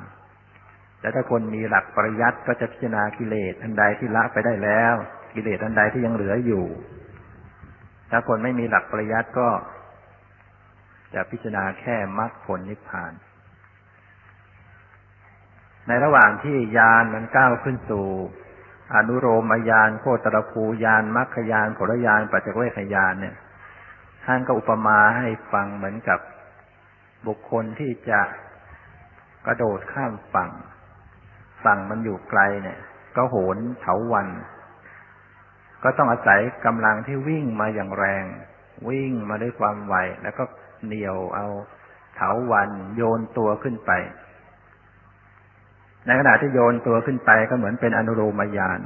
[1.04, 4.94] และถ้าคนมีหลักปริยัติก็จะพิจารณากิเลสอันใดที่ละไปได้แล้ว
[5.34, 6.64] กิเลสอันใดที่ยังเหลืออยู่
[8.10, 9.48] ถ้าคนไม่มีหลักปริยัติก็
[11.14, 13.12] จะพิจารณาแค่มรรคผลนิพพาน
[15.88, 18.06] ในระหว่างที่ยานมันก้าวขึ้นสู่
[18.94, 23.36] อนุโรมยานโคตรภูยานมรรคยานผลยานปัจจเวคยานเนี่ย
[24.24, 26.20] ท่านก็อุปมาให้ฟังเหมือนกับ
[27.26, 28.20] บุคคลที่จะ
[29.46, 30.50] กระโดดข้ามฝั่ง
[31.64, 32.78] ฝั่งมันอยู่ไกลเนี่ย
[33.16, 34.28] ก็โหนเถาวัน
[35.82, 38.24] ก็ต้องอาศัยกำลังที่วิ่งมาอย่างแรง
[38.88, 40.44] วิ่งมาด้วยความไวแล้วก็
[40.86, 41.46] เหนี่ยวเอา
[42.16, 43.90] เถาวันโยนตัวขึ้นไป
[46.06, 48.80] ในขณะที่โยนตัวขึ้นไปก็เหมือนเป็นอนุโลมยาน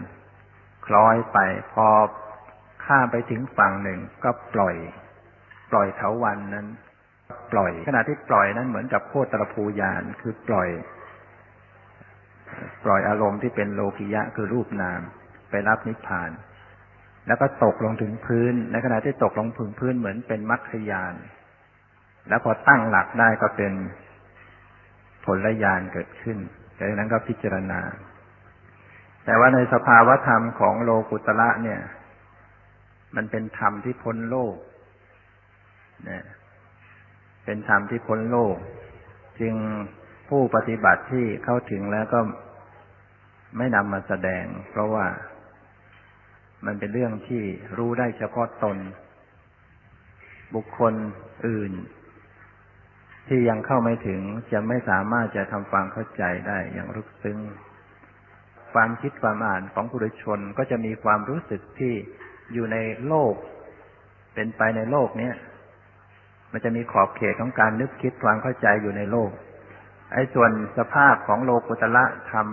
[0.87, 1.39] คล้อยไป
[1.73, 1.89] พอ
[2.85, 4.77] ข้ามไปถึงฝั่งหนึ่งก็ปล่อย
[5.71, 6.67] ปล่อยเถาวันนั้น
[7.53, 10.69] ปล่อย ขณะที่ปล่อยนั้นเหมือนกับโคตรภูยานคือปล่อย
[12.85, 15.01] ปล่อยอารมณ์ที่เป็นโลกิยะคือรูปนาม
[15.51, 16.31] ไปรับนิพพาน
[17.27, 21.15] แล้วก็ตกลงถึงพื้น ในขณะที่ตกลงถึงพื้นเหมือนเป็นมรรคยาน
[22.29, 23.73] แล้วพอตั้งหลักได้ก็เป็น
[25.25, 26.39] ผลญาณเกิดขึ้น
[26.79, 27.81] จากนั้นก็พิจารณา
[29.25, 31.81] แต่ว่าในสภาวธรรมของโลกุตระเนี่ย
[33.17, 34.57] มันเป็นธรรมที่พ้นโลก
[36.07, 36.25] เนี่ย
[37.45, 38.57] เป็นธรรมที่พ้นโลก
[39.41, 39.55] จึง
[40.29, 42.21] ผู้ปฏิบัติที่เข้าถึงแล้วก็
[43.57, 45.07] ไม่นำมาแสดง เพราะว่า
[46.67, 47.43] มันเป็นเรื่องที่
[47.79, 48.79] รู้ได้เฉพาะตน
[50.55, 50.95] บุคคล
[51.47, 51.73] อื่น
[53.29, 54.21] ที่ยังเข้าไม่ถึง
[54.53, 57.39] จะไม่สามารถจะทำความเข้าใจได้อย่างลึกซึ้ง
[58.73, 61.95] ความคิดความอ่านของผู้ชนก็จะมีความรู้สึกที่
[62.53, 63.35] อยู่ในโลก
[64.35, 65.35] เป็นไปในโลกเนี้ย
[66.53, 69.31] มันจะมีขอบเขตของการนึกคิดความเข้าใจอยู่ในโลก
[70.13, 72.49] ไอ้ส่วนสภาพของโลกุตละธรรม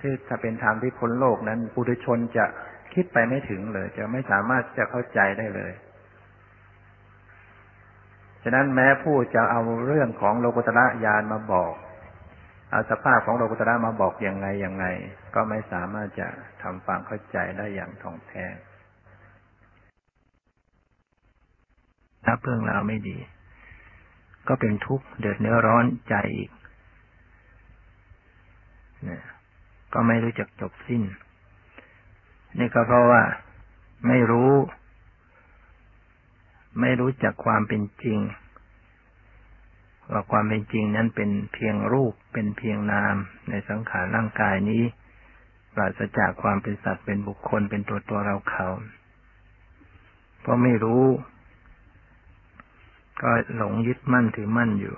[0.00, 2.44] ที่ถ้าเป็นธรรมที่พ้นโลกนั้นปุถุชนจะ
[2.94, 5.72] คิดไปไม่ถึงเลย จะไม่สามารถจะเข้าใจได้เลย
[8.42, 11.72] ฉะนั้นแม้ผู้จะเอาเรื่องของโลกุตระญาณมาบอก
[12.70, 14.86] เอาสภาพของโลกุตระมาบอกอย่างไงอย่างไง
[15.34, 16.28] ก็ไม่สามารถจะ
[16.62, 18.44] ทำความเข้าใจได้อย่างท่องแท้
[22.24, 23.18] ถ้าเพื่องราวไม่ดี
[24.48, 26.50] ก็เป็นทุกข์เดือดเนื้อร้อนใจอีก
[29.04, 29.22] เนี่ย
[29.92, 31.02] ก็ไม่รู้จักจบสิ้น
[32.58, 33.22] นี่ก็เพราะว่า
[34.08, 34.52] ไม่รู้
[36.80, 38.18] ไม่รู้จักความเป็นจริง
[40.10, 43.14] ว่าความเป็นจริงนั้นเป็นเพียงรูปเป็นเพียงนาม
[43.50, 44.82] ในสังขารร่างกายนี้
[45.74, 48.68] ปราศจากความเป็นสัตว์เป็นบุคคลเป็นตัวตัวเราเขา
[50.40, 51.04] เพราะไม่รู้
[53.22, 54.96] ก็หลงยึดมั่นถือมั่นอยู่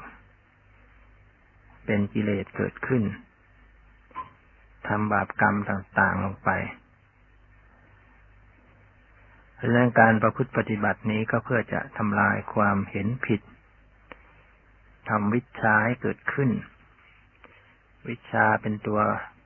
[1.85, 3.03] เป็นกิเลสเกิดขึ้น
[4.88, 6.51] ทำบาปกรรมต่างๆลงไป
[9.69, 13.40] เรื่องการประพฤติปฏิบัตินี้ก็เพื่อจะทำลายความเห็นผิด
[15.09, 16.51] ทำวิชาให้เกิดขึ้น
[18.09, 19.01] วิชาเป็นตัว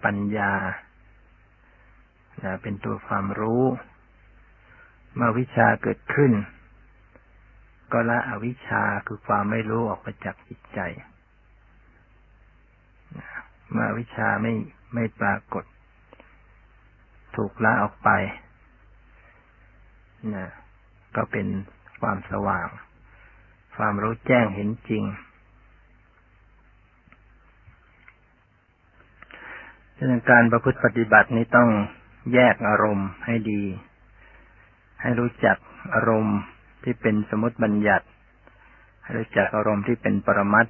[0.05, 0.53] ปัญญา
[2.63, 3.65] เป็นตัวความรู้
[5.15, 6.33] เมื่อวิชาเกิดขึ้น
[7.93, 10.81] ก็ละอวิชชาคือความไม่รู้ออกไปจากจิตใจ
[13.73, 14.53] เมื่อวิชาไม่
[14.95, 15.65] ไม่ปรากฏ
[17.37, 18.11] ถูกละออกไป
[20.35, 20.47] นะ
[21.17, 21.47] ก็เป็น
[22.01, 22.69] ความสว่าง
[23.77, 25.05] ความรู้แจ้งเห็นจริง
[29.97, 31.69] ดังนั้นการประพฤติปฏิบัตินี้ต้อง
[32.35, 33.63] แยกอารมณ์ให้ดี
[35.01, 35.57] ให้รู้จัก
[35.95, 36.39] อารมณ์
[36.85, 38.07] ที่เป็นสมมติบัญญัติ
[39.03, 40.67] ให้รู้จักอารมณ์ที่เป็นปรมัต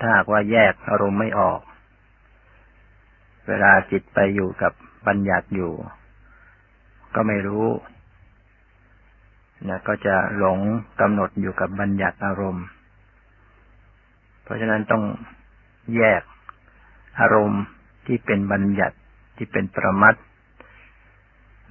[0.00, 1.60] ถ้าหากว่าแยกอารมณ์ไม่ออก
[3.48, 4.72] เวลาจิตไปอยู่กับ
[5.06, 5.72] บัญญัติอยู่
[7.14, 7.66] ก็ไม่รู้
[9.68, 10.58] นะก็จะหลง
[11.00, 12.66] กำหนดอยู่กับบัญญัติอารมณ์
[14.42, 15.02] เพราะฉะนั้นต้อง
[15.96, 16.22] แยก
[17.20, 17.62] อารมณ์
[18.06, 18.96] ที่เป็นบัญญัติ
[19.36, 20.14] ที่เป็นประมัด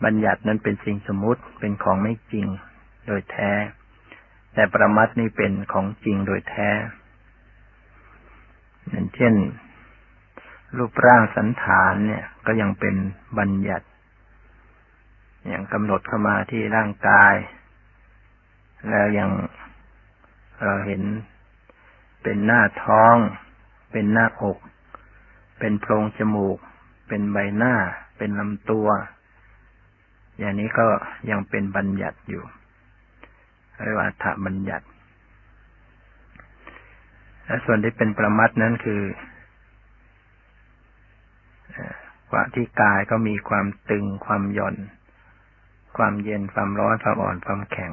[0.04, 2.48] บัญญัตินั้นเป็นสิ่งสมมุติเป็นของไม่จริง
[3.08, 3.52] โดยแท้
[4.54, 6.70] แต่ประมัดนี่เป็นของจริงโดยแท้
[8.90, 9.34] อย่างเช่น
[10.78, 12.96] รูปร่างสันฐานเนี่ย ก็ยังเป็น
[13.38, 13.88] บัญญัติ
[15.48, 17.34] อย่างกำหนดเข้ามาที่ร่างกาย
[18.90, 19.30] แล้วยัง
[20.64, 21.02] เราเห็น
[22.24, 23.16] เป็นหน้าท้อง
[23.92, 24.58] เป็นหน้าอก
[25.60, 26.58] เป็นโพรงจมูก
[27.08, 27.76] เป็นใบหน้า
[28.18, 28.88] เป็นลำตัว
[30.40, 30.88] อย่างนี้ก็
[31.30, 32.44] ยังเป็นบัญญัติอยู่
[33.84, 34.86] เรียกว่าถบัญญัติ
[37.46, 39.02] และส่วนที่เป็นประมัดนั้นคือ
[42.34, 44.76] ว่าที่กายก็มีความตึงความหย่อน
[45.98, 47.92] ความเย็นความร้อนความอ่อนความแข็ง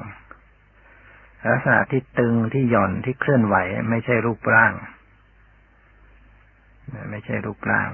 [1.50, 3.56] ลักษณะที่ตึงที่หย่อนที่เคลื่อนไหว
[3.90, 4.72] ไม่ใช่รูปร่าง
[7.10, 7.90] ไม่ใช่รูปร่าง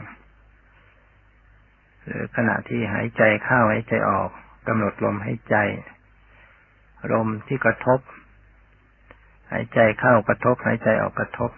[2.04, 4.30] หรือขณะที่หายใจเข้าหายใจออก
[4.66, 5.56] กำหนดลมหายใจ
[7.12, 8.00] ลมที่กระทบ
[9.52, 11.50] หายใจเข้ากระทบ หายใจออกกระทบ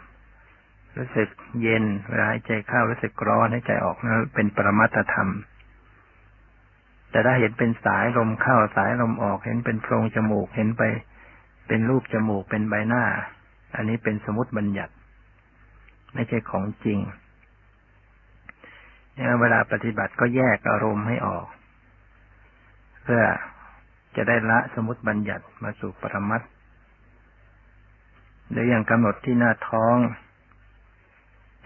[0.96, 1.28] รู้สึก
[1.62, 5.30] เย็นเวลาหายใจเข้ารู้สึกร้อนหายใจออกนั่นเป็นปรมัตธรรม
[7.10, 10.82] แต่ถ้าเห็นเป็นสายลมเข้าสายลมออก เห็นเป็นโพรงจมูกเห็นไป
[11.68, 13.04] เป็นรูปจมูกเป็นใบหน้า
[13.74, 14.92] อันนี้เป็นสมมติบัญญัติ
[16.14, 16.98] ไม่ใช่ของจริง
[19.40, 21.46] เวลาปฏิบัติก็แยกอารมณ์ให้ออก
[23.02, 23.22] เพื่อ
[24.16, 26.42] จะได้ละสมมติบัญญัติมาสู่ปรมัต
[28.50, 29.96] หรืออย่างกำหนดที่หน้าท้อง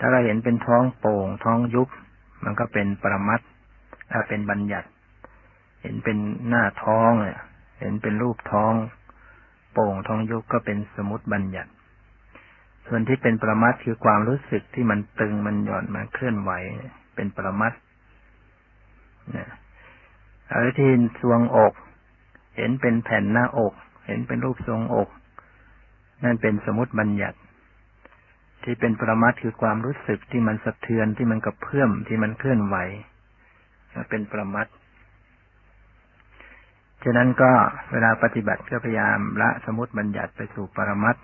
[0.01, 1.89] ถ้าเราเห็นเป็นท้องโป่ง ท้องยุบ
[2.45, 3.41] มันก็เป็นปรมัต
[4.13, 4.89] ถ้าเป็นบัญญัติ
[5.83, 7.11] เห็นเป็นหน้าท้อง
[7.81, 8.73] เห็นเป็นรูปท้อง
[9.73, 11.71] โป่งท้องยุบก็เป็นสมุติบัญญัติ
[12.87, 16.51] ส่วนที่เป็นปรมัตคือความรู้สึกที่มันตึงมันหย่อนมันเคลื่อนไหว
[17.15, 17.73] เป็นปรมัต
[19.37, 19.49] นะ
[20.51, 20.91] อรที่
[21.21, 21.73] ทรวงอก
[22.57, 23.73] เห็นเป็นแผ่นหน้าอก
[24.07, 25.09] เห็นเป็นรูปทรงอก
[26.25, 27.39] นั่นเป็นสมุติบัญญัติ
[28.65, 32.77] ที่เป็นปรมัตคือความรู้สึกที่มันสะเทือนที่มันกระเพื่อมที่มันเคลื่อนไหว
[34.11, 34.67] เป็นปรมัต
[37.05, 37.53] ฉะนั้นก็
[37.93, 41.17] เวลาปฏิบัติก็พยายามละสมุติบัญญัติไปสู่ปรมัต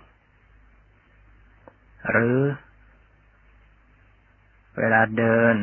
[2.11, 2.37] หรือ
[4.77, 5.55] เวลาเดิน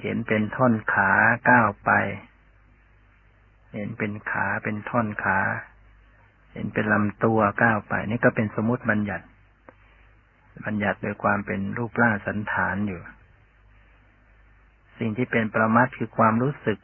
[0.00, 1.10] เห็นเป็นท่อนขา
[1.50, 1.90] ก้าวไป
[3.74, 5.38] เห็นเป็นขาเป็นท่อนขา
[6.52, 9.24] เห็นเป็นลำตัวก้าวไป นี่ก็เป็นสมมติบัญญัติ
[10.64, 13.00] บัญญัติโดยความเป็นรูปร่างสันฐานอยู่
[14.98, 16.78] สิ่งที่เป็นประมัดคือความรู้สึก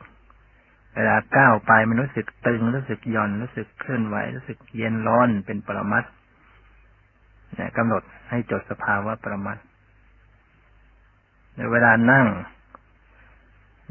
[0.94, 6.04] เวลาก้าวไปมันรู้สึกตึงรู้สึกหย่อนรู้สึกเคลื่อนไหวรู้สึกเย็นร้อนเป็นประมัด
[7.54, 9.58] เนี่ยกำหนดให้จดสภาวะประมัด
[11.56, 12.26] ในเวลานั่ง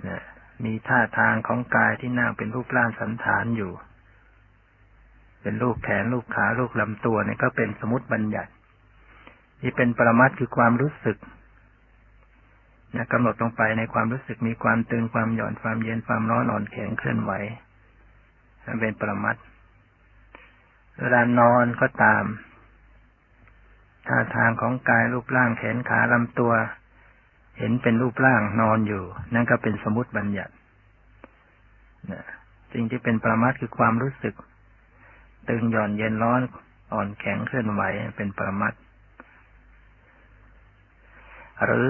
[0.07, 0.21] นะ
[0.65, 3.71] มีท่าทางของกายที่นั่งเป็นรูปร่างสันฐานอยู่
[5.41, 8.51] เป็นรูปแขนรูปขารูปลำตัวเนี่ยก็เป็นสมมติบัญญัติ
[9.61, 11.17] ที่เป็นปรมัตคือความรู้สึก
[12.95, 17.31] นะกำหนดลงไปในความรู้สึกมีความตึงความหย่อนความเย็นความร้อนอ่อนแข็งเคลื่อนไหว
[18.81, 19.35] เป็นปรมัต
[20.99, 22.23] เวลานอนก็ตาม
[24.07, 26.53] ท่าทางของกายรูปร่างแขนขาลำตัว
[27.57, 29.03] เห็นเป็นรูปร่างนอนอยู่
[29.33, 30.53] นั่นก็เป็นสมมติบัญญัติ
[32.11, 32.23] นะ
[32.73, 34.35] สิ่งที่เป็นประมาทคือความรู้สึก
[35.49, 36.41] ตึงหย่อนเย็นร้อน
[36.93, 37.81] อ่อนแข็งเคลื่อนไหว
[38.17, 38.73] เป็นประมาท
[41.63, 41.87] หรือ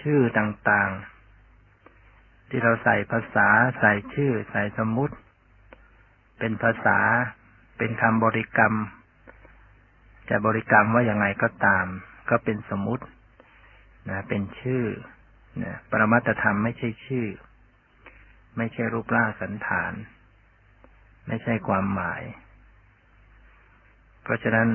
[0.00, 3.48] ชื่อต่างๆ ที่เราใส่ภาษา
[3.80, 5.14] ใส่ชื่อ ใส่สมมุติ
[6.38, 6.98] เป็นภาษา
[7.78, 8.74] เป็นคำบริกรรม
[10.30, 11.86] จะบริกรรมว่าอย่างไงก็ตาม
[12.30, 13.04] ก็เป็นสมมุติ
[14.08, 14.84] นะเป็นชื่อ
[15.62, 17.26] นะปรมัตธรรมไม่ใช่ชื่อ
[18.56, 19.92] ไม่ใช่รูปร่างสันฐาน
[21.28, 22.22] ไม่ใช่ความหมาย
[24.22, 24.68] เพราะฉะนั้น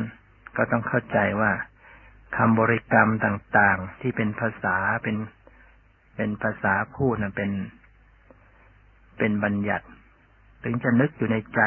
[0.58, 1.52] ก็ต้องเข้าใจว่า
[2.36, 5.16] คำบริกรรมต่างๆ ที่เป็นภาษาเป็น
[6.16, 7.52] เป็นภาษาพูดนะเป็น
[9.18, 9.86] เป็นบัญญัติ
[10.64, 11.62] ถึงจะนึกอยู่ในใจ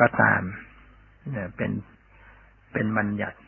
[0.00, 0.42] ก็ตาม
[1.30, 1.70] เนี่ยเป็น
[2.72, 3.38] เป็นบัญญัติ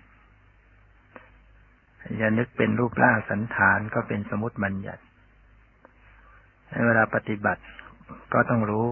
[2.22, 5.02] จะนึกเป็นรูปร่างสันฐานก็เป็นสมมติบัญญัติ
[6.86, 7.62] เวลาปฏิบัติ
[8.32, 8.88] ก็ต้องรู้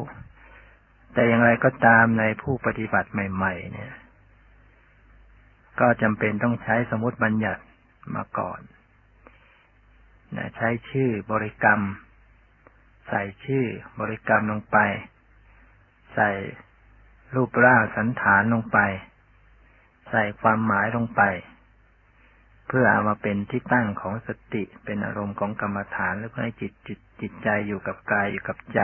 [1.13, 3.93] แต่อย่างไรก็ตามในผู้ปฏิบัติใหม่ ๆ เนี่ย
[5.81, 7.63] ก็จำเป็นต้องใช้สมมติบัญญัติ
[8.15, 8.61] มาก่อน
[10.37, 11.81] นะใช้ชื่อบริกรรม
[13.09, 13.65] ใส่ชื่อ
[14.01, 14.79] บริกรรมลงไป
[16.15, 16.31] ใส่
[17.35, 18.79] รูปร่างสันฐานลงไป
[20.11, 21.23] ใส่ความหมายลงไป
[22.69, 28.81] เพื่อเอามาเป็นที่ตั้งของสติเป็นอารมณ์ของกรรมฐานแล้วก็ให้จิตจิตจิตใจอยู่กับกายอยู่กับใจ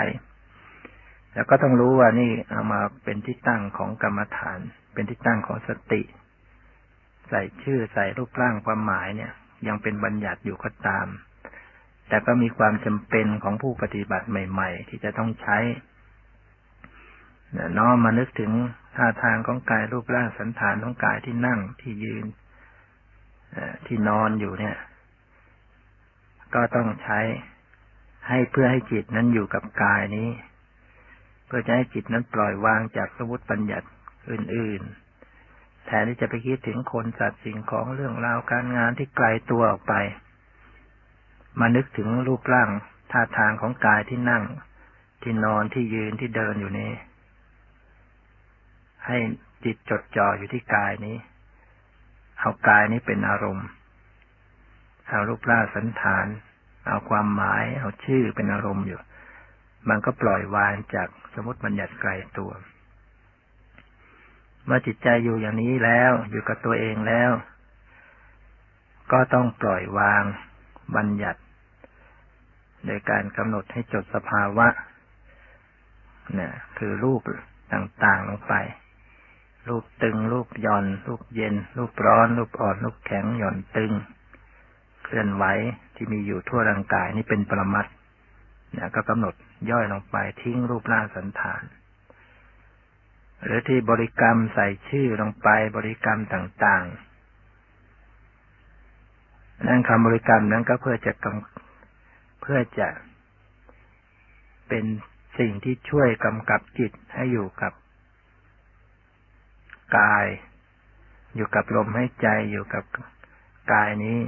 [1.34, 4.58] แล้วก็ต้องรู้ว่านี่เอามาเป็นที่ตั้งของกรรมฐาน
[4.94, 6.02] เป็นที่ตั้งของสติ
[7.28, 9.32] ใส่ชื่อใส่รูปร่างความหมายเนี่ย
[9.66, 11.06] ยังเป็นบัญญัติอยู่ก็ตาม
[12.08, 15.58] แต่ก็มีความจำเป็นของผู้ปฏิบัติใหม่ ๆ ที่จะต้องใช้
[17.78, 18.52] น้อมมานึกถึง
[18.96, 22.24] ท่าทางของกายรูปร่างสันฐานของกายที่นั่งที่ยืน
[23.86, 24.76] ที่นอนอยู่เนี่ย
[26.54, 27.20] ก็ต้องใช้
[28.28, 30.28] ให้เพื่อให้จิตนั้นอยู่กับกายนี้
[31.46, 33.88] เพื่อจะให้จิตนั้นปล่อยวางจากสมุติปัญญัติ
[34.30, 35.11] อื่นๆ
[35.86, 39.94] แทนที่จะไปคิดถึงคนสัตว์สิ่งของเรื่องราวการงานที่ไกลตัวออกไป
[41.60, 42.68] มานึกถึงรูปร่าง
[43.10, 44.44] ท่าทางของกายที่นั่ง
[45.22, 46.92] ที่นอนที่ยืนที่เดินอยู่นี้
[49.06, 49.16] ให้
[49.64, 51.16] จิตจดจ่ออยู่ที่กายนี้
[52.40, 53.66] เอากายนี้เป็นอารมณ์
[55.08, 56.26] เอารูปร่างสันฐาน
[56.86, 59.00] เอาความหมาย เอาชื่อเป็นอารมณ์อยู่
[59.88, 62.50] มันก็ปล่อยวางจากสมมติบัญญัติไกลตัว
[64.66, 67.30] เมื่อจิตใจอยู่อย่างนี้แล้ว อยู่กับตัวเองแล้ว
[69.12, 70.24] ก็ต้องปล่อยวาง
[70.96, 71.40] บัญญัติ
[72.86, 74.68] โดยการกำหนดให้จดสภาวะ
[76.34, 77.20] เนี่ย คือรูป
[77.72, 78.54] ต่างๆลงไป
[79.68, 83.92] รูปตึง รูปหย่อน รูปเย็น รูปร้อน รูปอ่อน รูปแข็งหย่อนตึง
[85.04, 85.44] เคลื่อนไหว
[85.94, 87.86] ที่มีอยู่ทั่วร่างกายนี่เป็นปรมัต
[88.72, 89.34] เนี่ยก็กำหนด
[89.70, 91.62] ย่อยลงไปทิ้งรูปร่างสันฐาน
[93.44, 97.12] หรือที่บริกรรมใส่ชื่อลงไปบริกรรมต่างๆ
[99.66, 102.88] นั่นคำบริกรรมนั้นก็เพื่อจะกำเพื่อจะ
[104.68, 104.84] เป็น
[105.38, 107.72] สิ่งที่ช่วยกำกับจิตให้อยู่กับ
[109.98, 110.26] กาย
[111.36, 112.84] อยู่กับลมหายใจอยู่กับ
[113.72, 114.18] กายนี้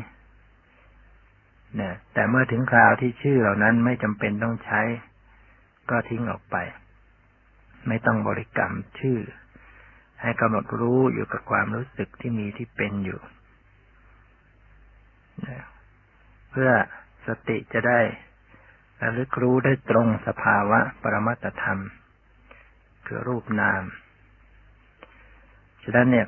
[1.77, 4.81] เนี่ยแต่เมื่อถึงคราวที่ชื่อเหล่านั้นไม่จำเป็นต้องใช้
[5.91, 6.57] ก็ทิ้งออกไป
[7.89, 9.19] ไม่ต้องบริกรรมชื่อ
[10.23, 13.21] ให้กำหนดรู้อยู่กับความรู้สึกที่มีที่เป็นอยู่
[16.51, 16.71] เพื่อ
[17.27, 18.01] สติจะได้
[19.03, 21.81] ระลึกรู้ได้ตรงสภาวะปรมัตธรรม
[23.07, 23.83] คือรูปนาม
[25.83, 26.27] ฉะนั้นเนี่ย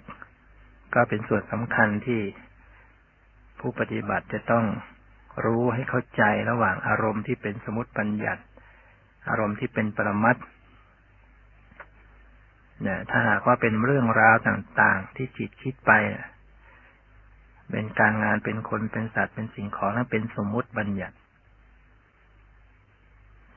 [0.94, 2.20] ก็เป็นส่วนสำคัญที่
[3.60, 4.64] ผู้ปฏิบัติจะต้อง
[5.44, 8.42] รู้ให้เข้าใจระหว่างอารมณ์ที่เป็นสมุติปัญญัติ
[9.28, 10.36] อารมณ์ที่เป็นปรมัต
[12.82, 15.92] เนี่ยถ้าหากว่าเป็นเรื่องราวต่างๆ ที่จิตคิดไป
[17.70, 21.16] เป็นการงานเป็นคนเป็นสัตว์เป็นสิ่งของนั้นเป็นสมมุติบัญญัติ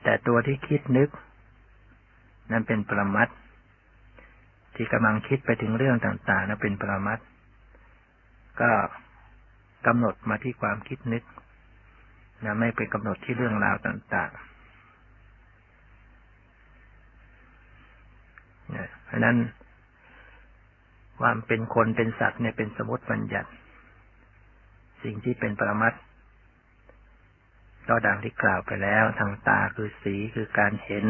[0.02, 1.08] แต่ตัวที่คิดนึก
[2.52, 3.28] นั้นเป็นปรมัต
[4.74, 7.18] ที่กำลังคิดไปถึงเรื่องต่างๆนั้นเป็นปรมัต
[8.60, 8.70] ก็
[9.86, 11.22] กำหนดมาที่ความคิดนึก
[12.44, 14.40] นะไม่ไปกำหนดที่เรื่องราวต่างๆ
[18.76, 19.38] นะ เพราะนั้น
[21.20, 23.50] ความเป็นคนเป็นสัตว์เนี่ยเป็นสมมติบัญญัติ
[25.02, 25.94] สิ่งที่เป็นปรมัต
[27.88, 31.06] ก็ดังที่กล่าวไปแล้ว ทางตาคือสีคือการเห็น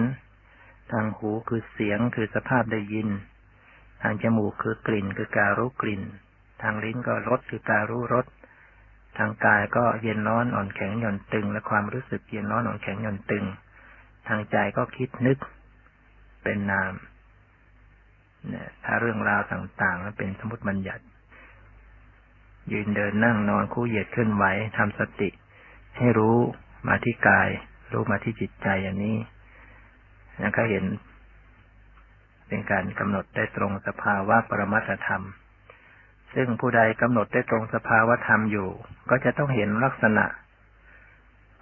[0.92, 3.09] ทางหูคือเสียงคือสภาพได้ยิน
[4.03, 6.03] ทางจมูกคือกลิ่นคือการรู้กลิ่น
[6.62, 8.26] ทางลิ้นก็รสคือการรู้รส
[9.18, 13.44] ทางกายก็เย็นร้อนอ่อนแข็งหย่อนตึง และความรู้สึกเย็นร้อนอ่อนแข็งหย่อนตึง
[14.28, 15.38] ทางใจก็คิดนึก
[16.42, 16.92] เป็นนาม
[18.49, 21.05] เนี่ยถ้าเรื่องราวต่างๆนั้นเป็นสมมติบัญญัติ
[22.72, 24.45] ยืนเดินนั่งนอนคู่เหยียดเคลื่อนไหว
[24.78, 25.28] ทำสติ
[25.99, 26.36] ให้รู้
[26.88, 27.49] มาที่กาย
[27.93, 29.16] รู้มาที่จิตใจอย่างนี้
[30.41, 30.84] แล้วก็เห็น
[32.49, 35.24] เป็นการกำหนดได้ตรงสภาวะปรมัตธรรม
[36.34, 38.68] ซึ่งผู้ใดกำหนดได้ตรงสภาวะธรรมอยู่
[39.11, 40.26] ก็จะต้องเห็นลักษณะ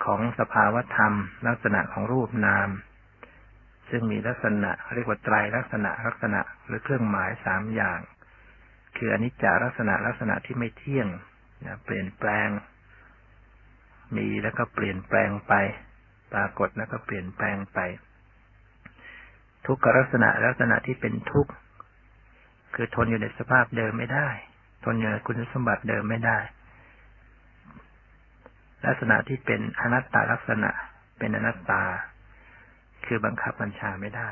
[0.05, 1.13] ของสภาวะธรรม
[1.47, 2.69] ลักษณะของรูปนาม
[3.91, 8.01] ซึ่งมีลักษณะเรียกว่าไตรลักษณะลักษณะหรือเครื่องหมายสามอย่าง
[8.97, 11.09] คืออนิจจาลักษณะลักษณะที่ไม่เที่ยง
[11.85, 12.49] เปลี่ยนแปลง
[14.17, 15.55] มีแล้วก็เปลี่ยนแปลงไป
[16.33, 17.79] ปรากฏแล้วก็เปลี่ยนแปลงไป
[19.67, 21.53] ทุกขลักษณะลักษณะที่เป็นทุกข์
[22.75, 24.29] คือทนอยู่ในสภาพเดิมไม่ได้
[24.85, 26.39] ทนอยู่ในคุณสมบัติเดิมไม่ได้
[28.87, 30.71] ลักษณะที่เป็นอนัตตาลักษณะ
[31.19, 31.83] เป็นอนัตตา
[33.09, 34.29] คือบังคับบัญชาไม่ได้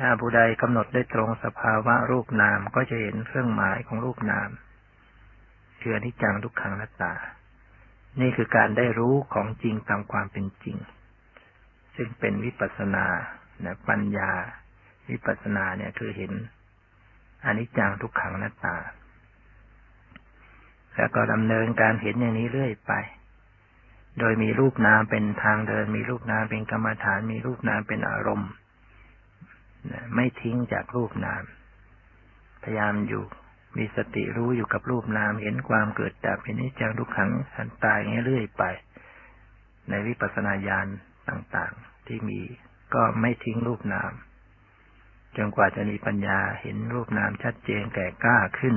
[0.00, 4.50] ถ้าผู้ใดกำหนดได้ตรงสภาวะรูปนามก็จะเห็นเครื่องหมายของรูปนาม
[5.80, 7.14] คืออนิจจังทุกขังนัตตา
[8.20, 10.76] นี่คือการได้รู้ของจริงตามความเป็นจริง
[11.96, 13.06] ซึ่งเป็นวิปัสสนา
[13.64, 14.30] นะปัญญา
[15.10, 16.32] วิปัสสนาเนี่ยคือเห็น
[17.44, 18.76] อนิจจังทุกขังนัตตา
[20.96, 22.92] แล้วก็ดำเนินการเห็นอย่างนี้เรื่อยไป
[24.18, 28.50] โดยมีรูปนามเป็นทางเดิน มีรูปนามเป็นกรรมฐาน มีรูปนามเป็นอารมณ์
[30.14, 31.42] ไม่ทิ้งจากรูปนาม
[32.62, 33.24] พยายามอยู่
[33.76, 38.64] มีสติรู้อยู่กับรูปนาม เห็นความเกิดดับเห็นนิจจังทุกขังอันตายอย่างนี้เรื่อยไป
[39.88, 40.86] ในวิปัสสนาญาณ
[41.28, 42.40] ต่างๆ ที่มี
[42.94, 44.12] ก็ไม่ทิ้งรูปนาม
[45.36, 48.76] จนกว่าจะมีปัญญาเห็นรูปนามชัดเจนแก่กล้าขึ้น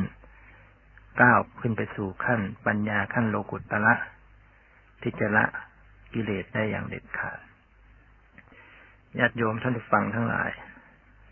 [1.22, 3.96] ก้าวขึ้นไปสู่ขั้น ปัญญาขั้นโลกุตตะละ
[5.02, 5.46] ที่จะละ
[6.14, 7.40] กิเลสได้อย่างเด็ดขาด
[9.20, 10.52] ญาติโยมท่านฟังทั้งหลาย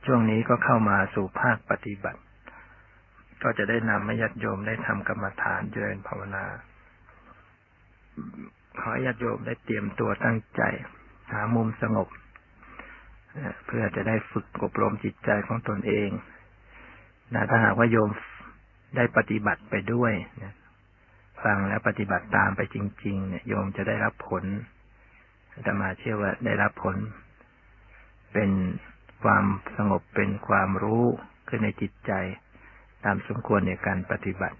[0.05, 2.21] ช่วงนี้ก็เข้ามาสู่ภาคปฏิบัติ
[3.43, 6.45] ก็จะได้นำให้ญาติโยมได้ทำกรรมฐานเจริญภาวนา
[8.79, 10.61] ขอญาติโยมได้เตรียมตัวตั้งใจ
[11.31, 12.07] หามุมสงบ
[13.65, 16.09] เพื่อจะได้ฝึกอบรมจิตใจของตนเอง
[17.33, 18.09] นะถ้าหากว่าโยม
[18.95, 20.53] ได้ปฏิบัติไปด้วยนะ
[21.43, 24.43] ฟังแล้วปฏิบัติตามไปจริง ๆ เนี่ยโยมจะได้รับผล
[25.63, 26.95] แต่มาเชื่อว่าได้รับผล
[28.33, 28.51] เป็น
[29.23, 29.45] ความ
[29.77, 31.05] สงบเป็นความรู้
[31.47, 32.11] ขึ้นในจิตใจ
[33.05, 34.57] ตามสมควรในการปฏิบัติ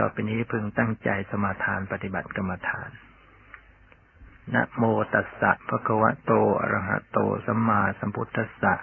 [0.00, 2.90] ต่อไปนี้พึงตั้งใจสมาทานปฏิบัติกรรมฐาน
[4.54, 4.82] นะโม
[5.14, 8.74] ตัสสะภะคะวะโตอะระหะโตสัมมาสัมพุทธัสสะ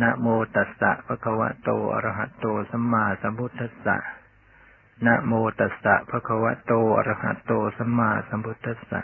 [0.00, 3.96] นะโมตัสสะภะคะวะโตอะระหะโตสัมมาสัมพุทธัสสะ
[5.04, 9.02] นะโมตัสสะภะคะวะโตอะระหะโตสัมมาสัมพุทธัสสะ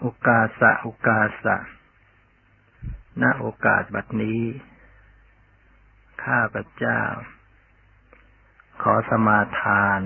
[0.00, 1.56] โอกาสะโอกาสะ
[3.22, 4.42] ณโอกาสบัดนี้
[6.24, 7.00] ข้าพเจ้า
[8.82, 10.00] ขอสมาทาน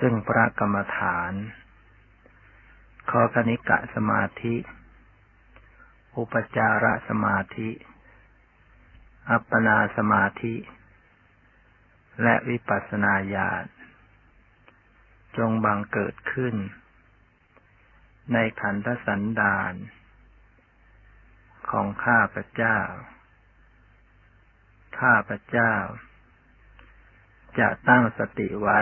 [0.00, 1.32] ซึ่งพระกรรมฐาน
[3.10, 4.56] ขอกนิกะสมาธิ
[6.16, 7.70] อุปจารสมาธิ
[9.30, 10.54] อัปปนาสมาธิ
[12.22, 13.64] และวิปัสสนาญาณ
[15.36, 16.54] จงบังเกิดขึ้น
[18.32, 19.74] ในขันธสันดาน
[21.70, 22.78] ของข้าพเจ้า
[25.00, 25.74] ข้าพเจ้า
[27.58, 28.80] จะตั้งสติไว้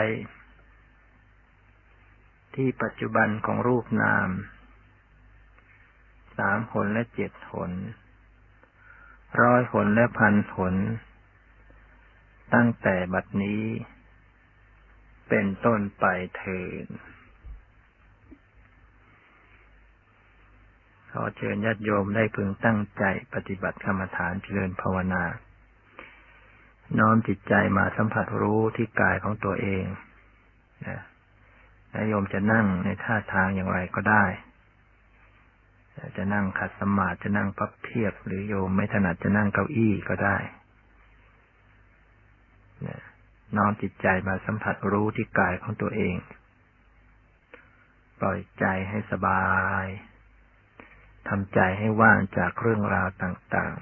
[2.55, 4.28] ที่ปัจจุบันของรูปนาม
[6.37, 7.72] สามหนและเจ็ดหน
[9.41, 10.74] ร้อยหนและพันหน
[12.55, 13.62] ตั้งแต่บัดนี้
[15.28, 16.05] เป็นต้นไป
[16.36, 16.86] เถิด
[21.11, 25.24] ขอเชิญญาติโยมได้พึงตั้งใจปฏิบัติกรรมฐานเจริญภาวนา
[26.99, 29.84] น้อมจิตใจมาสัมผัสรู้ที่กายของตัวเอง
[30.86, 30.99] นะ
[32.09, 34.24] โยมจะนั่งในท่าทางอย่างไรก็ได้
[36.16, 40.36] จะนั่งขัดสมาธิจะนั่งพับเพียบ หรือโยมไม่ถนัดจะนั่งเก้าอี้ก็ได้
[43.57, 46.16] น้อมจิตใจมาสัมผัสรู้ที่กายของตัวเอง
[48.20, 49.45] ปล่อยใจให้สบา
[49.85, 49.87] ย
[51.29, 53.74] ทำใจให้ว่างจากเรื่องราวต่าง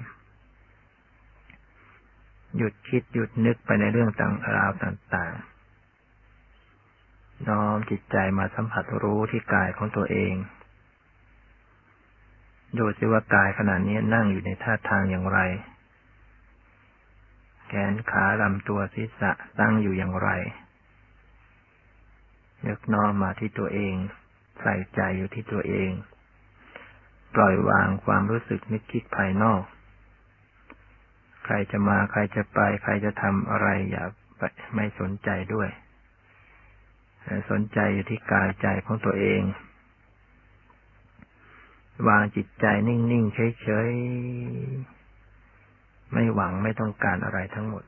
[1.21, 5.33] ๆ หยุดคิดหยุดนึกไปในเรื่องต่างราวต่าง
[6.61, 10.33] ๆ น้อมจิตใจมาสัมผัสรู้ที่กายของตัวเอง
[12.77, 15.39] ดูสิว่ากายขณะนี้นั่งอยู่ในท่าทางอย่างไร
[17.67, 20.29] แขนขาลำตัวศีรษะตั้งอยู่อย่างไร
[22.67, 23.95] ยกน้อมมาที่ตัวเอง
[24.61, 25.91] ใส่ใจอยู่ที่ตัวเอง
[27.35, 29.63] ปล่อยวางความรู้สึกนึกคิดภายนอก
[31.45, 34.03] ใครจะมาใครจะไป ใครจะทำอะไรอย่า
[34.75, 35.69] ไม่สนใจด้วย
[37.51, 39.41] สนใจอยู่ที่กายใจของตัวเอง
[42.07, 43.91] วางจิตใจนิ่ง ๆ เฉย
[44.89, 44.94] ๆ
[46.15, 47.83] ไม่หวังไม่ต้องการอะไรทั้งหมด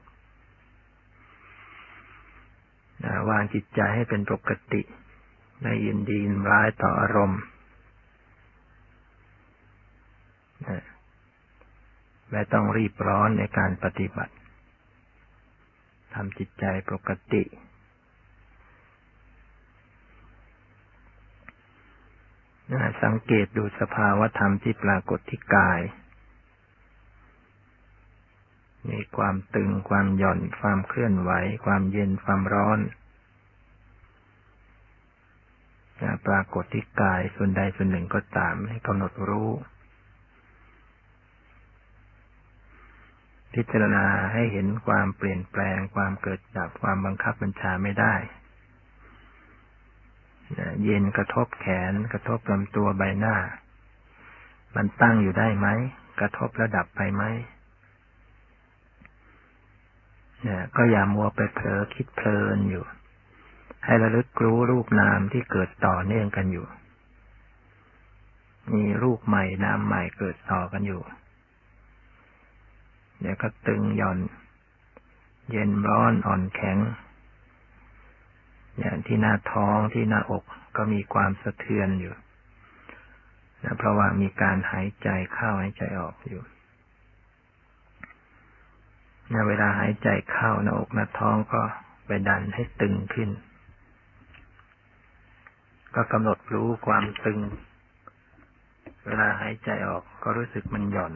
[3.30, 4.82] วางจิตใจให้เป็นปกติ
[5.62, 7.42] ไม่ยินดีนร้ายต่ออารมณ์
[12.32, 14.34] และต้องรีบร้อนในการปฏิบัติ
[16.14, 17.44] ทำจิตใจปกติ
[23.04, 25.82] สังเกตดูสภาวะธรรมที่ปรากฏที่กาย
[28.90, 31.32] มีความตึง ความหย่อน ความเคลื่อนไหว
[31.66, 32.80] ความเย็น ความร้อน
[36.28, 39.50] ปรากฏที่กายส่วนใดส่วนหนึ่งก็ตามให้กำหนดรู้
[43.54, 48.16] พิจารณาให้เห็นความเปลี่ยนแปลง ความเกิดดับความบังคับบัญชาไม่ได้
[50.84, 53.36] เย็นกระทบแขน กระทบลำตัวใบหน้า
[54.76, 55.68] มันตั้งอยู่ได้ไหม
[56.20, 57.24] กระทบระดับไปไหม
[60.44, 62.86] เนี่ยก็อย่ามัวไปเผลอคิดเพลินอยู่
[63.86, 66.66] ให้ระลึกรู้รูปนามที่เกิดต่อเนื่องกันอยู่
[68.74, 71.02] มีรูปใหม่นามใหม่เกิดต่อกันอยู่
[73.22, 74.20] เดี๋ยวก็ตึงหย่อน
[75.52, 76.78] เย็นร้อนอ่อนแข็ง
[78.80, 80.44] อย่างที่หน้าท้องที่หน้าอก
[80.78, 82.14] ก็มีความสะเทือนอยู่
[83.64, 86.42] นะเพราะว่ามีการหายใจเข้าหายใจออกอยู่
[89.34, 91.62] นะเวลาหายใจเข้าหน้าอกหน้าท้องก็
[92.06, 93.30] ไปดันให้ตึงขึ้น
[95.96, 97.40] ก็กำหนดรู้ความตึง
[99.06, 101.14] เวลาหายใจออกก็รู้สึกมันหย่อน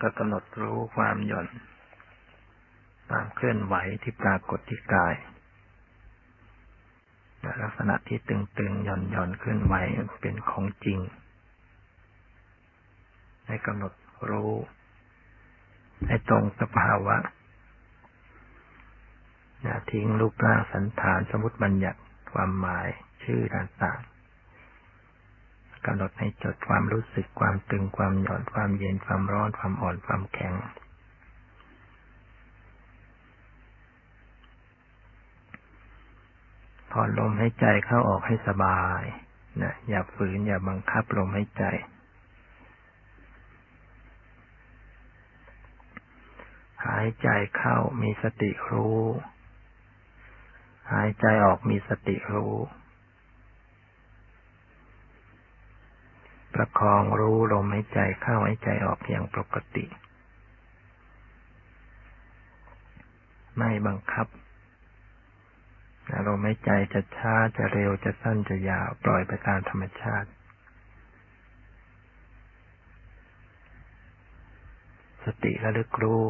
[0.00, 1.48] ก็กำหนดรู้ความหย่อน
[3.08, 5.14] ความเคลื่อนไหวที่ปรากฏที่กาย
[7.62, 9.74] ลักษณะที่ตึงๆหย่อนหย่อนเคลื่อนไหว
[10.20, 10.98] เป็นของจริง
[13.46, 13.92] ให้กำหนด
[14.30, 14.52] รู้
[16.08, 17.16] ให้ตรงสภาวะ
[19.62, 22.00] อย่าทิ้งรูปร่างสันฐานสมมติบัญญัติ
[22.32, 22.86] ความหมาย
[23.24, 24.12] ชื่อต่างๆ
[25.86, 30.54] กำหนดให้จดความรู้สึกความตึงความหย่อนความเย็นความร้อนความอ่อนความแข็ง
[36.92, 39.02] ผ่อนลมให้ใจเข้าออกให้สบาย
[39.62, 41.64] นะอย่าฝืนอย่าบังคับลมให้ใจ
[46.86, 49.00] หายใจเข้ามีสติรู้
[50.92, 52.54] หายใจออกมีสติรู้
[56.54, 59.84] ประคองรู้ลมหายใจเข้าหายใจออกอย่างปกติ
[63.56, 64.26] ไม่บังคับ
[66.26, 70.30] ลมหายใจจะช้าจะเร็วจะสั้นจะยาวปล่อยไปตามธรรมชาติ
[75.24, 76.24] สติระลึกรู้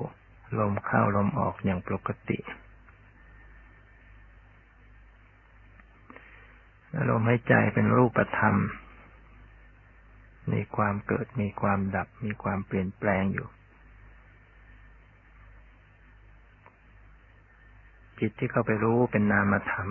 [0.59, 2.38] ลมเข้าลมออกอย่างปกติ
[7.11, 8.57] ลมหายใจเป็นรูปธรรม
[10.53, 13.48] มีความเกิดมีความดับ มีความเปลี่ยนแปลงอยู่
[18.18, 19.88] จิตที่เข้าไปรู้เป็นนามธรรม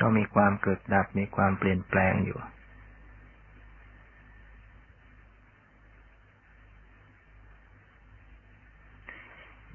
[0.00, 2.38] ก็มีความเกิดดับมีความเปลี่ยนแปลงอยู่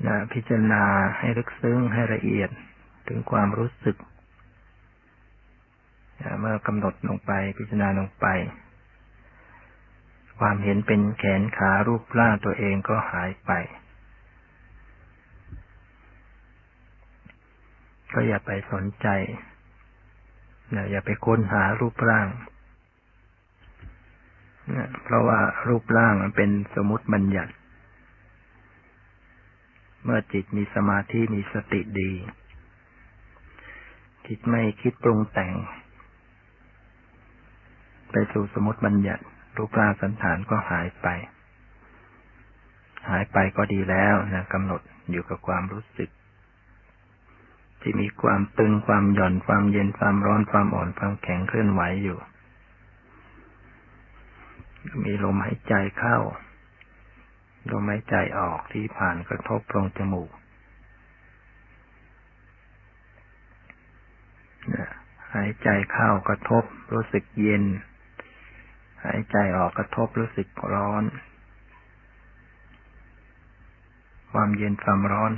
[0.08, 0.84] นะพิจารณา
[1.18, 2.50] ให้ลึกซึ้งให้ละเอียด
[3.08, 3.98] ถึงความรู้สึก
[6.22, 8.28] นะเมื่อกำหนดลงไปพิจารณาลงไป
[10.40, 13.52] ความเห็นเป็นแขนขารูปร่างตัวเองก็หายไป
[18.14, 19.08] ก็อย่าไปสนใจ
[20.92, 22.28] อย่าไปค้นหารูปร่าง
[25.04, 27.52] เพราะว่ารูปร่างมันเป็นสมมติบัญญัติ
[30.04, 32.12] เมื่อจิตมีสมาธิมีสติดี
[34.28, 35.54] จิตไม่คิดปรุงแต่ง
[38.12, 39.24] ไปสู่สมมติบัญญัติ
[39.58, 41.08] รูปร่างสันฐานก็หายไป
[43.10, 44.82] หายไปก็ดีแล้วนะกำหนด
[45.12, 46.10] อยู่กับความรู้สึก
[47.82, 52.18] ที่มีความตึงความหย่อนความเย็นความร้อนความอ่อนความแข็งเคลื่อนไหวอยู่
[55.06, 56.18] มีลมหายใจเข้า
[57.72, 60.32] ลมหายใจออกที่ผ่านกระทบโพรงจมูก
[65.36, 66.64] หายใจเข้ากระทบ
[66.94, 67.64] รู้สึกเย็น
[69.06, 71.04] หายใจออกกระทบรู้สึกร้อน
[74.32, 75.32] ความเย็นความร้อน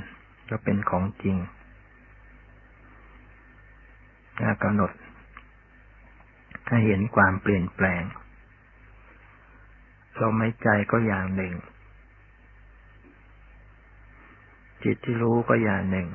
[0.50, 1.36] ก็เป็นของจริง
[4.62, 4.90] กำหนด
[6.66, 8.02] ถ้าเห็นความเปลี่ยนแปลง
[10.20, 11.52] ลมหายใจก็อย่างหนึ่ง
[14.84, 16.08] จิตที่รู้ก็อย่างหนึ่ง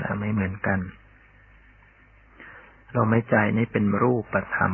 [0.00, 0.78] นะไม่เหมือนกัน
[2.94, 4.72] ลมหายใจนี่เป็นรูปธรรม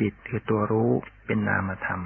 [0.00, 0.90] จิตคือตัวรู้
[1.26, 2.00] เป็นนามธรรม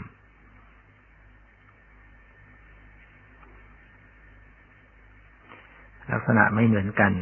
[6.13, 7.13] ลักษณะไม่เหมือนกัน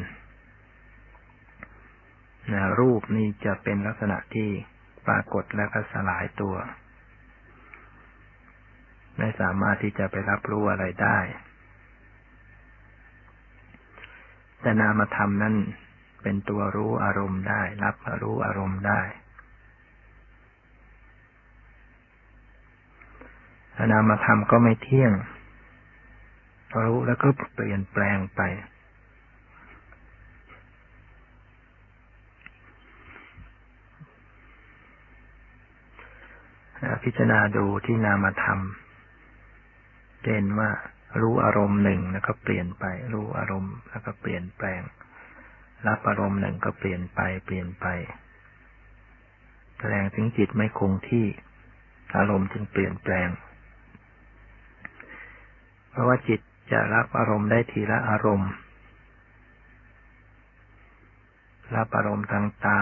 [2.53, 4.49] นะรูปนี่จะเป็นลักษณะที่
[5.07, 6.55] ปรากฏแล้วก็สลายตัว
[9.19, 11.19] ไม่สามารถที่จะไปรับรู้อะไรได้
[14.61, 15.55] แต่นามธรรมนั้น
[16.23, 19.01] เป็นตัวรู้อารมณ์ได้ รับรู้อารมณ์ได้
[23.93, 25.13] นามธรรมก็ไม่เที่ยง
[26.85, 28.41] รู้แล้วก็เปลี่ยนแปลงไป
[37.03, 38.61] พิจารณาดูที่นามธรรม
[40.35, 40.71] เห็นว่า
[41.21, 44.81] รู้อารมณ์หนึ่งแล้วก็เปลี่ยนไป รู้อารมณ์แล้วก็เปลี่ยนแปลง
[45.87, 47.87] รับอารมณ์หนึ่งก็เปลี่ยนไป เปลี่ยนไป
[49.79, 51.27] แสดงถึงจิตไม่คงที่
[52.17, 53.29] อารมณ์จึงเปลี่ยนแปลง
[55.91, 56.41] เพราะว่าจิต
[56.73, 58.51] จะรับอารมณ์ได้ทีละอารมณ์
[61.77, 62.81] รับอารมณ์ทางตา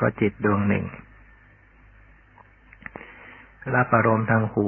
[0.00, 0.84] ก็จิตดวงหนึ่ง
[3.74, 4.66] รับอารมณ์ทางหู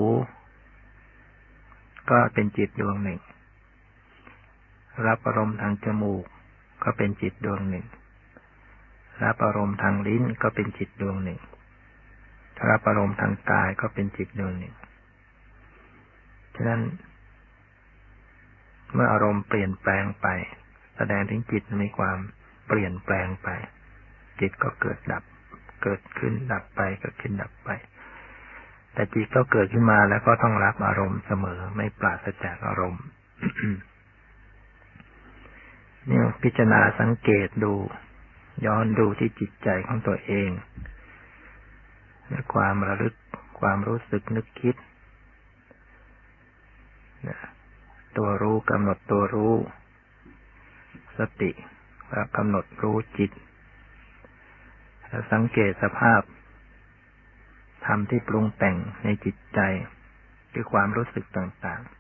[2.11, 3.21] ก็เป็นจิตดวงหนึ่ง
[5.07, 6.25] รับอารมณ์ทางจมูก
[6.85, 7.87] ก็เป็นจิตดวงหนึ่ง
[9.25, 11.41] รับอารมณ์ทางลิ้นก็เป็นจิตดวงหนึ่ง
[12.69, 14.75] รับอารมณ์ทางกายก็เป็นจิตดวงหนึ่ง
[16.57, 16.83] ฉะนั้น
[18.93, 20.27] เมื่ออารมณ์เปลี่ยนแปลงไป
[20.97, 22.19] แสดงถึงจิตมีความ
[22.67, 23.49] เปลี่ยนแปลงไป
[24.41, 25.23] จิตก็เกิดดับ
[25.83, 27.71] เกิดขึ้นดับไปเกิดขึ้นดับไป
[28.97, 33.05] แต่จิตก็เกิดขึ้นมาแล้วก็ต้องรับอารมณ์เสมอ ไม่ปราศจากอารมณ์
[36.09, 37.73] นี่พิจารณาสังเกตดู
[38.67, 40.51] ย้อนดูที่จิตใจของตัวเอง
[42.29, 43.15] ในความระลึก
[43.61, 44.77] ความรู้สึกนึกคิด
[48.17, 49.55] ตัวรู้กำหนดตัวรู้
[51.19, 51.51] สติ
[52.37, 53.31] กำหนดรู้จิต
[55.33, 56.21] สังเกตสภาพ
[57.87, 59.61] ธรรมที่ปรุงแต่งในจิตใจ
[60.53, 61.91] คือความรู้สึกต่างๆ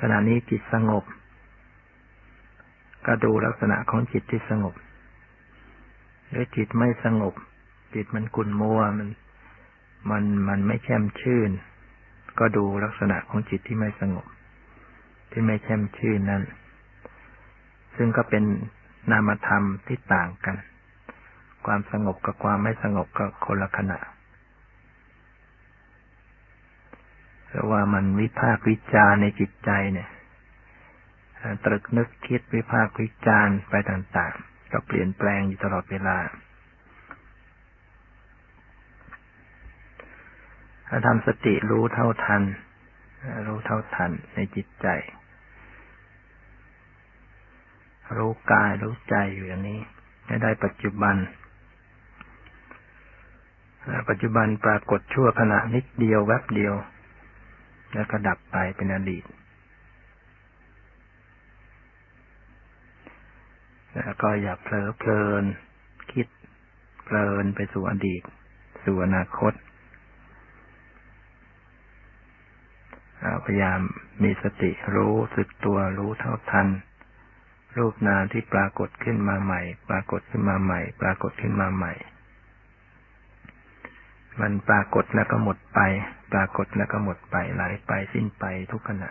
[0.00, 1.04] ขณะนี้จิตสงบ
[3.06, 4.74] ก็ดูลักษณะของจิตที่สงบ
[6.28, 7.34] หรือจิตไม่สงบ
[7.94, 9.08] จิตมันกุนมัวมัน
[10.10, 11.50] มันมันไม่แช่มชื่น
[12.38, 14.26] ก็ดูลักษณะของจิตที่ไม่สงบ
[15.30, 16.42] ที่ไม่แช่มชื่นนั้น
[17.96, 18.44] ซึ่งก็เป็น
[19.10, 20.56] นามธรรมที่ต่างกัน
[21.66, 23.98] ความสงบกับความไม่สงบก็คนละขณะ
[27.46, 30.08] เพราะว่ามันวิพากวิจารในจิตใจเนี่ย
[31.64, 36.18] ตรึกนึกคิดวิพากวิจารไปต่างๆ ก็เปลี่ยนแปลงอยู่ตลอดเวลา
[40.88, 42.42] ถ้าทำสติรู้เท่าทัน
[43.46, 44.86] รู้เท่าทันในจิตใจ
[48.16, 49.80] รู้กายรู้ใจอยู่อย่างนี้
[50.26, 51.16] ให้ได้ปัจจุบัน
[54.08, 56.74] ปัจจุบันปรากฏชั่วขณะนิดเดียวแวบเดียว
[57.94, 59.24] แล้วก็ดับไปเป็นอดีต
[63.94, 65.44] แล้วก็อย่าเผลอเพลิน
[66.12, 66.26] คิด
[67.04, 68.22] เพลินไปสู่อดีต
[68.84, 69.52] สู่อนาคต
[73.44, 73.80] พยายาม
[74.22, 76.68] มีสติรู้สึกตัวรู้เท่าทัน
[77.76, 81.92] รูปนามที่ปรากฏขึ้นมาใหม่ ปรากฏขึ้นมาใหม่ ปรากฏขึ้นมาใหม่
[84.40, 85.80] มันปรากฏแล้วก็หมดไป
[86.32, 89.10] ปรากฏแล้วก็หมดไปไหลไปสิ้นไปทุกขณะ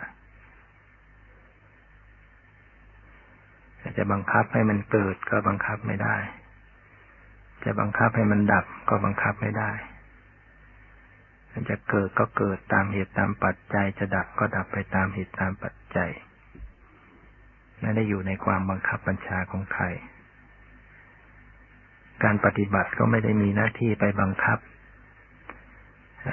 [3.98, 6.16] จะบังคับให้มันเกิดก็บังคับไม่ได้
[7.64, 9.70] จะบังคับให้มันดับก็บังคับไม่ได้
[11.52, 16.10] มันจะเกิดก็เกิดตามเหตุตามปัจจัย จะดับก็ดับไปตามเหตุตามปัจจัย
[17.80, 19.84] ไม่ได้อยู่ในความบังคับบัญชาของใคร
[22.24, 24.58] การปฏิบัติก็ไม่ได้มีหน้าที่ไปบังคับ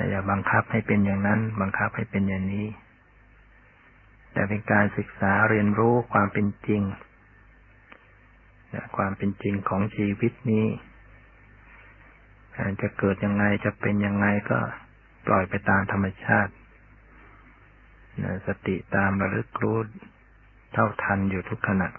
[0.09, 2.67] อย่าบังคับให้เป็นอย่างนั้น บังคับให้เป็นอย่างนี้
[4.33, 6.81] แต่เป็นการศึกษาเรียนรู้ความเป็นจริง
[8.97, 10.65] ความเป็นจริงของชีวิตนี้
[12.81, 14.59] จะเกิดยังไงจะเป็นยังไงก็
[15.27, 16.53] ปล่อยไปตามธรรมชาติ
[18.47, 19.77] สติตามระลึกรู้
[20.73, 21.89] เท่าทันอยู่ทุกขณะ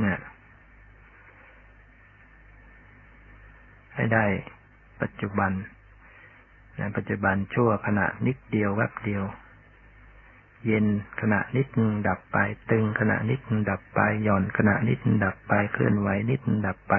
[0.00, 0.20] เนี่ย
[3.94, 4.24] ให้ได้
[5.02, 5.52] ปัจจุบัน
[6.76, 9.24] ในปัจจุบันชั่วขณะนิดเดียวแวบเดียว
[10.66, 10.86] เย็น
[11.20, 12.38] ขณะนิดนึงดับไป
[12.70, 16.94] ตึงขณะนิดนึงดับไป หย่อนขณะนิดนึงดับไปเคลื่อนไหวนิดนึงดับไป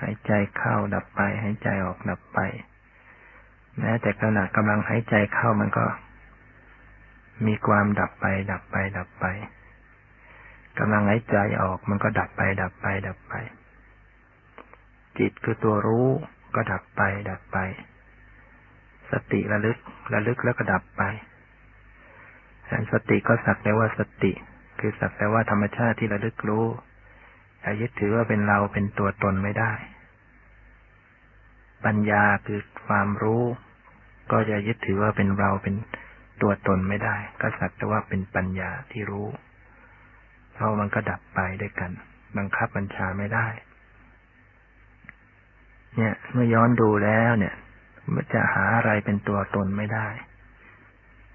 [0.00, 2.38] หายใจเข้าดับไป หายใจออกดับไป
[3.78, 5.84] แม้แต่ขณะกำลังหายใจเข้ามันก็
[7.46, 9.26] มีความดับไป ดับไป ดับไป
[10.78, 13.34] กำลังหายใจออกมันก็ดับไป ดับไป ดับไป
[15.18, 16.08] จิตคือตัวรู้
[16.54, 17.58] ก็ดับไปดับไป
[19.10, 19.78] สติระลึก
[20.14, 21.02] ระลึกแล้วก็ดับไป
[22.92, 24.32] สติก็สักแต่ว่าสติ
[24.80, 26.66] คือสักแต่ว่าธรรมชาติที่ระลึกรู้
[27.60, 29.72] อย่ายึดถือว่าเป็นเราเป็นตัวตนไม่ได้
[31.84, 33.42] ปัญญาคือความรู้
[34.32, 35.74] ก็จะยึดถือว่าเป็นเราเป็น
[36.42, 39.28] ตัวตนไม่ได้ ก็สักแต่ว่าเป็นปัญญาที่รู้
[40.54, 41.90] เพราะมันก็ดับไปด้วยกัน
[42.36, 43.46] บังคับบัญชาไม่ได้
[45.96, 47.54] เนี่ยเมื่อย้อนดูแล้วเนี่ย
[48.14, 50.08] มันจะหาอะไรเป็นตัวตนไม่ได้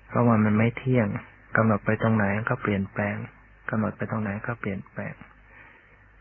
[0.07, 1.07] เพราะว่ามันไม่เที่ยง
[1.55, 3.15] กำหนดไปตรงไหนก็เปลี่ยนแปลง
[3.69, 5.13] กำหนดไปตรงไหนก็เปลี่ยนแปลง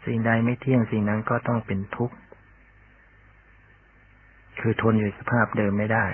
[0.04, 2.16] สิ่งใดไม่เที่ยงสิ่งนั้นก็ต้องเป็นทุกข์
[4.60, 6.06] คือทนอยู่สภาพเดิมไม่ได้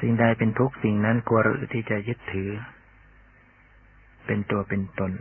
[0.00, 2.50] สิ่งใดเป็นทุกข์สิ่งนั้นกลัวหรือที่จะยึดถือ
[4.26, 5.12] เป็นตัวเป็นตน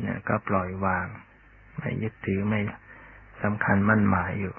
[0.00, 1.06] เนี่ยก็ปล่อยวาง
[1.78, 2.60] ไม่ยึดถือไม่
[3.42, 4.54] สำคัญมั่นหมายอยู่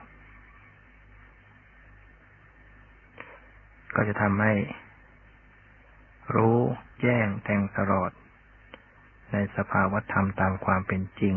[3.95, 4.53] ก็จะทำให้
[6.35, 6.57] รู้
[7.01, 8.11] แจ้งแทงตลอด
[9.31, 11.35] ในสภาวธรรมตามความเป็นจริง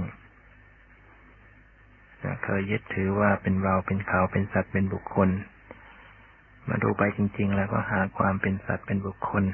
[2.44, 5.28] เคยยึดถือว่าเป็นเราเป็นเขาเป็นสัตว์เป็นบุคคล
[6.68, 9.44] มาดูไปจริง ๆ แล้วก็หาความเป็นสัตว์เป็นบุคคล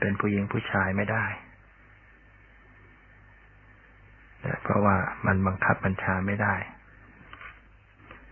[0.00, 1.24] เป็นผู้หญิงผู้ชายไม่ได้
[4.62, 6.54] เพราะว่ามันบังคับบัญชาไม่ได้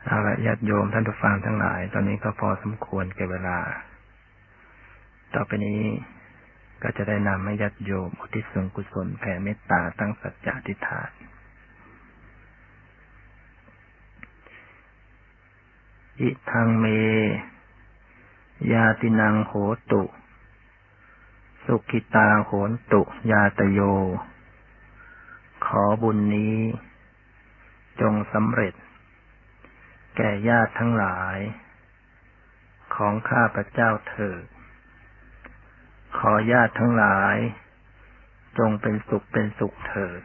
[0.06, 3.58] เอาละญาติโยมท่านผู้ฟังทั้งหลาย ตอนนี้ก็พอสมควรแก่เวลา
[5.34, 5.82] ต่อไปนี้
[6.82, 11.10] ก็จะได้นำให้ญาติโยมอุทิศส่วนกุศลแผ่เมตตาตั้งสัจจะทิฏฐาน
[16.20, 16.86] อิทังเม
[18.72, 19.52] ยาตินังโห
[19.92, 20.02] ตุ
[21.64, 23.80] สุขิตาโหนตุ ยาตโย
[25.66, 26.56] ขอบุญนี้
[28.00, 28.74] จงสำเร็จ
[30.16, 31.38] แก่ญาติทั้งหลาย
[32.94, 34.44] ของข้าพระเจ้าเถิด
[36.18, 37.36] ขอญาติทั้งหลาย
[38.58, 40.20] จงเป็นสุขเป็นสุขเถิด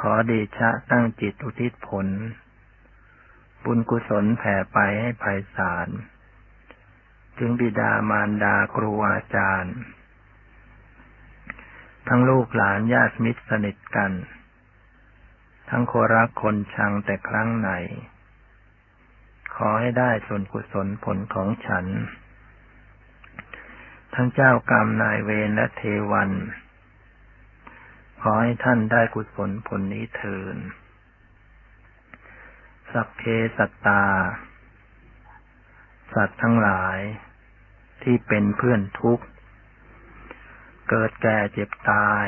[0.00, 2.06] ขอเดชะตั้งจิตอุทิศผล
[3.64, 5.88] บุญกุศลแผ่ไปให้ภัยสาร
[7.38, 9.74] ถึงบิดามารดาครูอาจารย์
[12.08, 14.12] ทั้งลูกหลานญาติมิตรสนิทกัน
[15.70, 17.70] ทั้งโครักคนชังแต่ครั้งไหน
[19.54, 21.86] ขอให้ได้ส่วนกุศลผลของฉัน
[24.14, 25.82] ทั้งเจ้ากรรมนายเวรและเท
[26.12, 26.30] วัน
[28.20, 30.56] ขอให้ท่านได้กุศลผลนี้เถิน
[32.92, 33.20] สัพเพ
[33.56, 34.04] สัตตา
[36.14, 36.98] สัตว์ทั้งหลาย
[38.02, 39.24] ที่เป็นเพื่อนทุกข์
[40.90, 42.26] เกิดแก่เจ็บตาย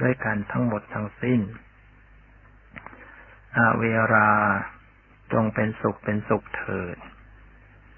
[0.00, 1.40] ด้วยกันทั้งหมดทั้งสิ้น
[3.56, 3.84] อาเว
[4.14, 4.32] รา
[5.32, 6.96] จงเป็นสุขเป็นสุขเถิด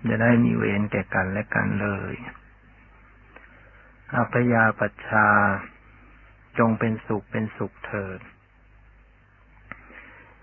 [0.09, 2.15] จะได้มีเวรแก่กันและกันเลย
[4.17, 5.29] อัพยาปัชชา
[6.59, 8.21] จงเป็นสุขเป็นสุขเถิด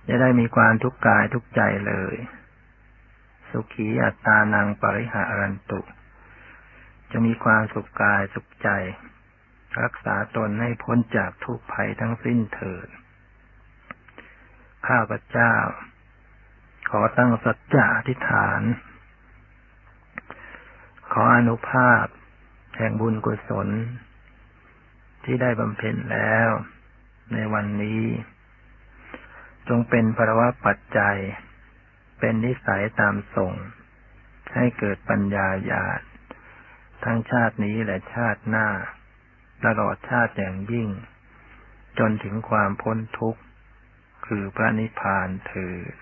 [0.08, 2.16] จะได้มีความทุกข์กายทุกใจเลย
[3.50, 5.82] สุขีอัตตานังปริหารันตุ
[7.12, 8.70] จะมีความสุขกายสุขใจ
[9.82, 12.88] รักษาตนให้พ้นจากทุกภัยทั้งสิ้นเถิด
[14.88, 15.54] ข้าพเจ้า
[16.90, 18.62] ขอตั้งสัจจะอธิษฐาน
[21.12, 22.06] ขออนุภาพ
[22.78, 23.68] แห่งบุญกุศล
[25.24, 26.50] ที่ได้บำเพ็ญแล้ว
[27.34, 28.04] ในวันนี้
[29.68, 31.18] จงเป็นภาวะปัจจัย
[32.20, 33.54] เป็นนิสัยตามส่ง
[34.56, 36.02] ให้เกิดปัญญาญาณ
[37.06, 38.68] ทั้งชาตินี้และชาติหน้า
[39.66, 40.90] ตลอดชาติอย่างยิ่ง
[42.00, 43.42] จนถึงความพ้นทุกข์
[44.28, 45.96] คือพระนิพพานเถิด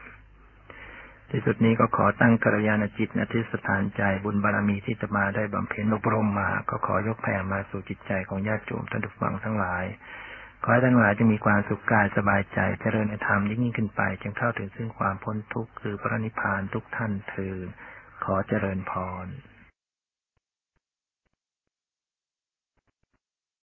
[1.32, 9.86] ที่สุดนี้ก็ขอตั้งกัลยาณจิตอธิสถานใจบุญบารรมีที่จะมาได้บำเพ็ญอบรมมา ก็ขอยกแผ่มาสู่จิตใจของญาติโยมท่านทุกฝังทั้งหลาย
[10.64, 17.68] ขอให้ทั้งหลายจะมีความสุขกายสบายใจเจริญในธรรมยิ่งยิ่งขึ้นไปจึงเข้าถึงซึ่งความพ้นทุกข์คือพระนิพพานทุกท่านเถิด
[18.24, 18.94] ขอเจริญพ
[19.26, 19.28] ร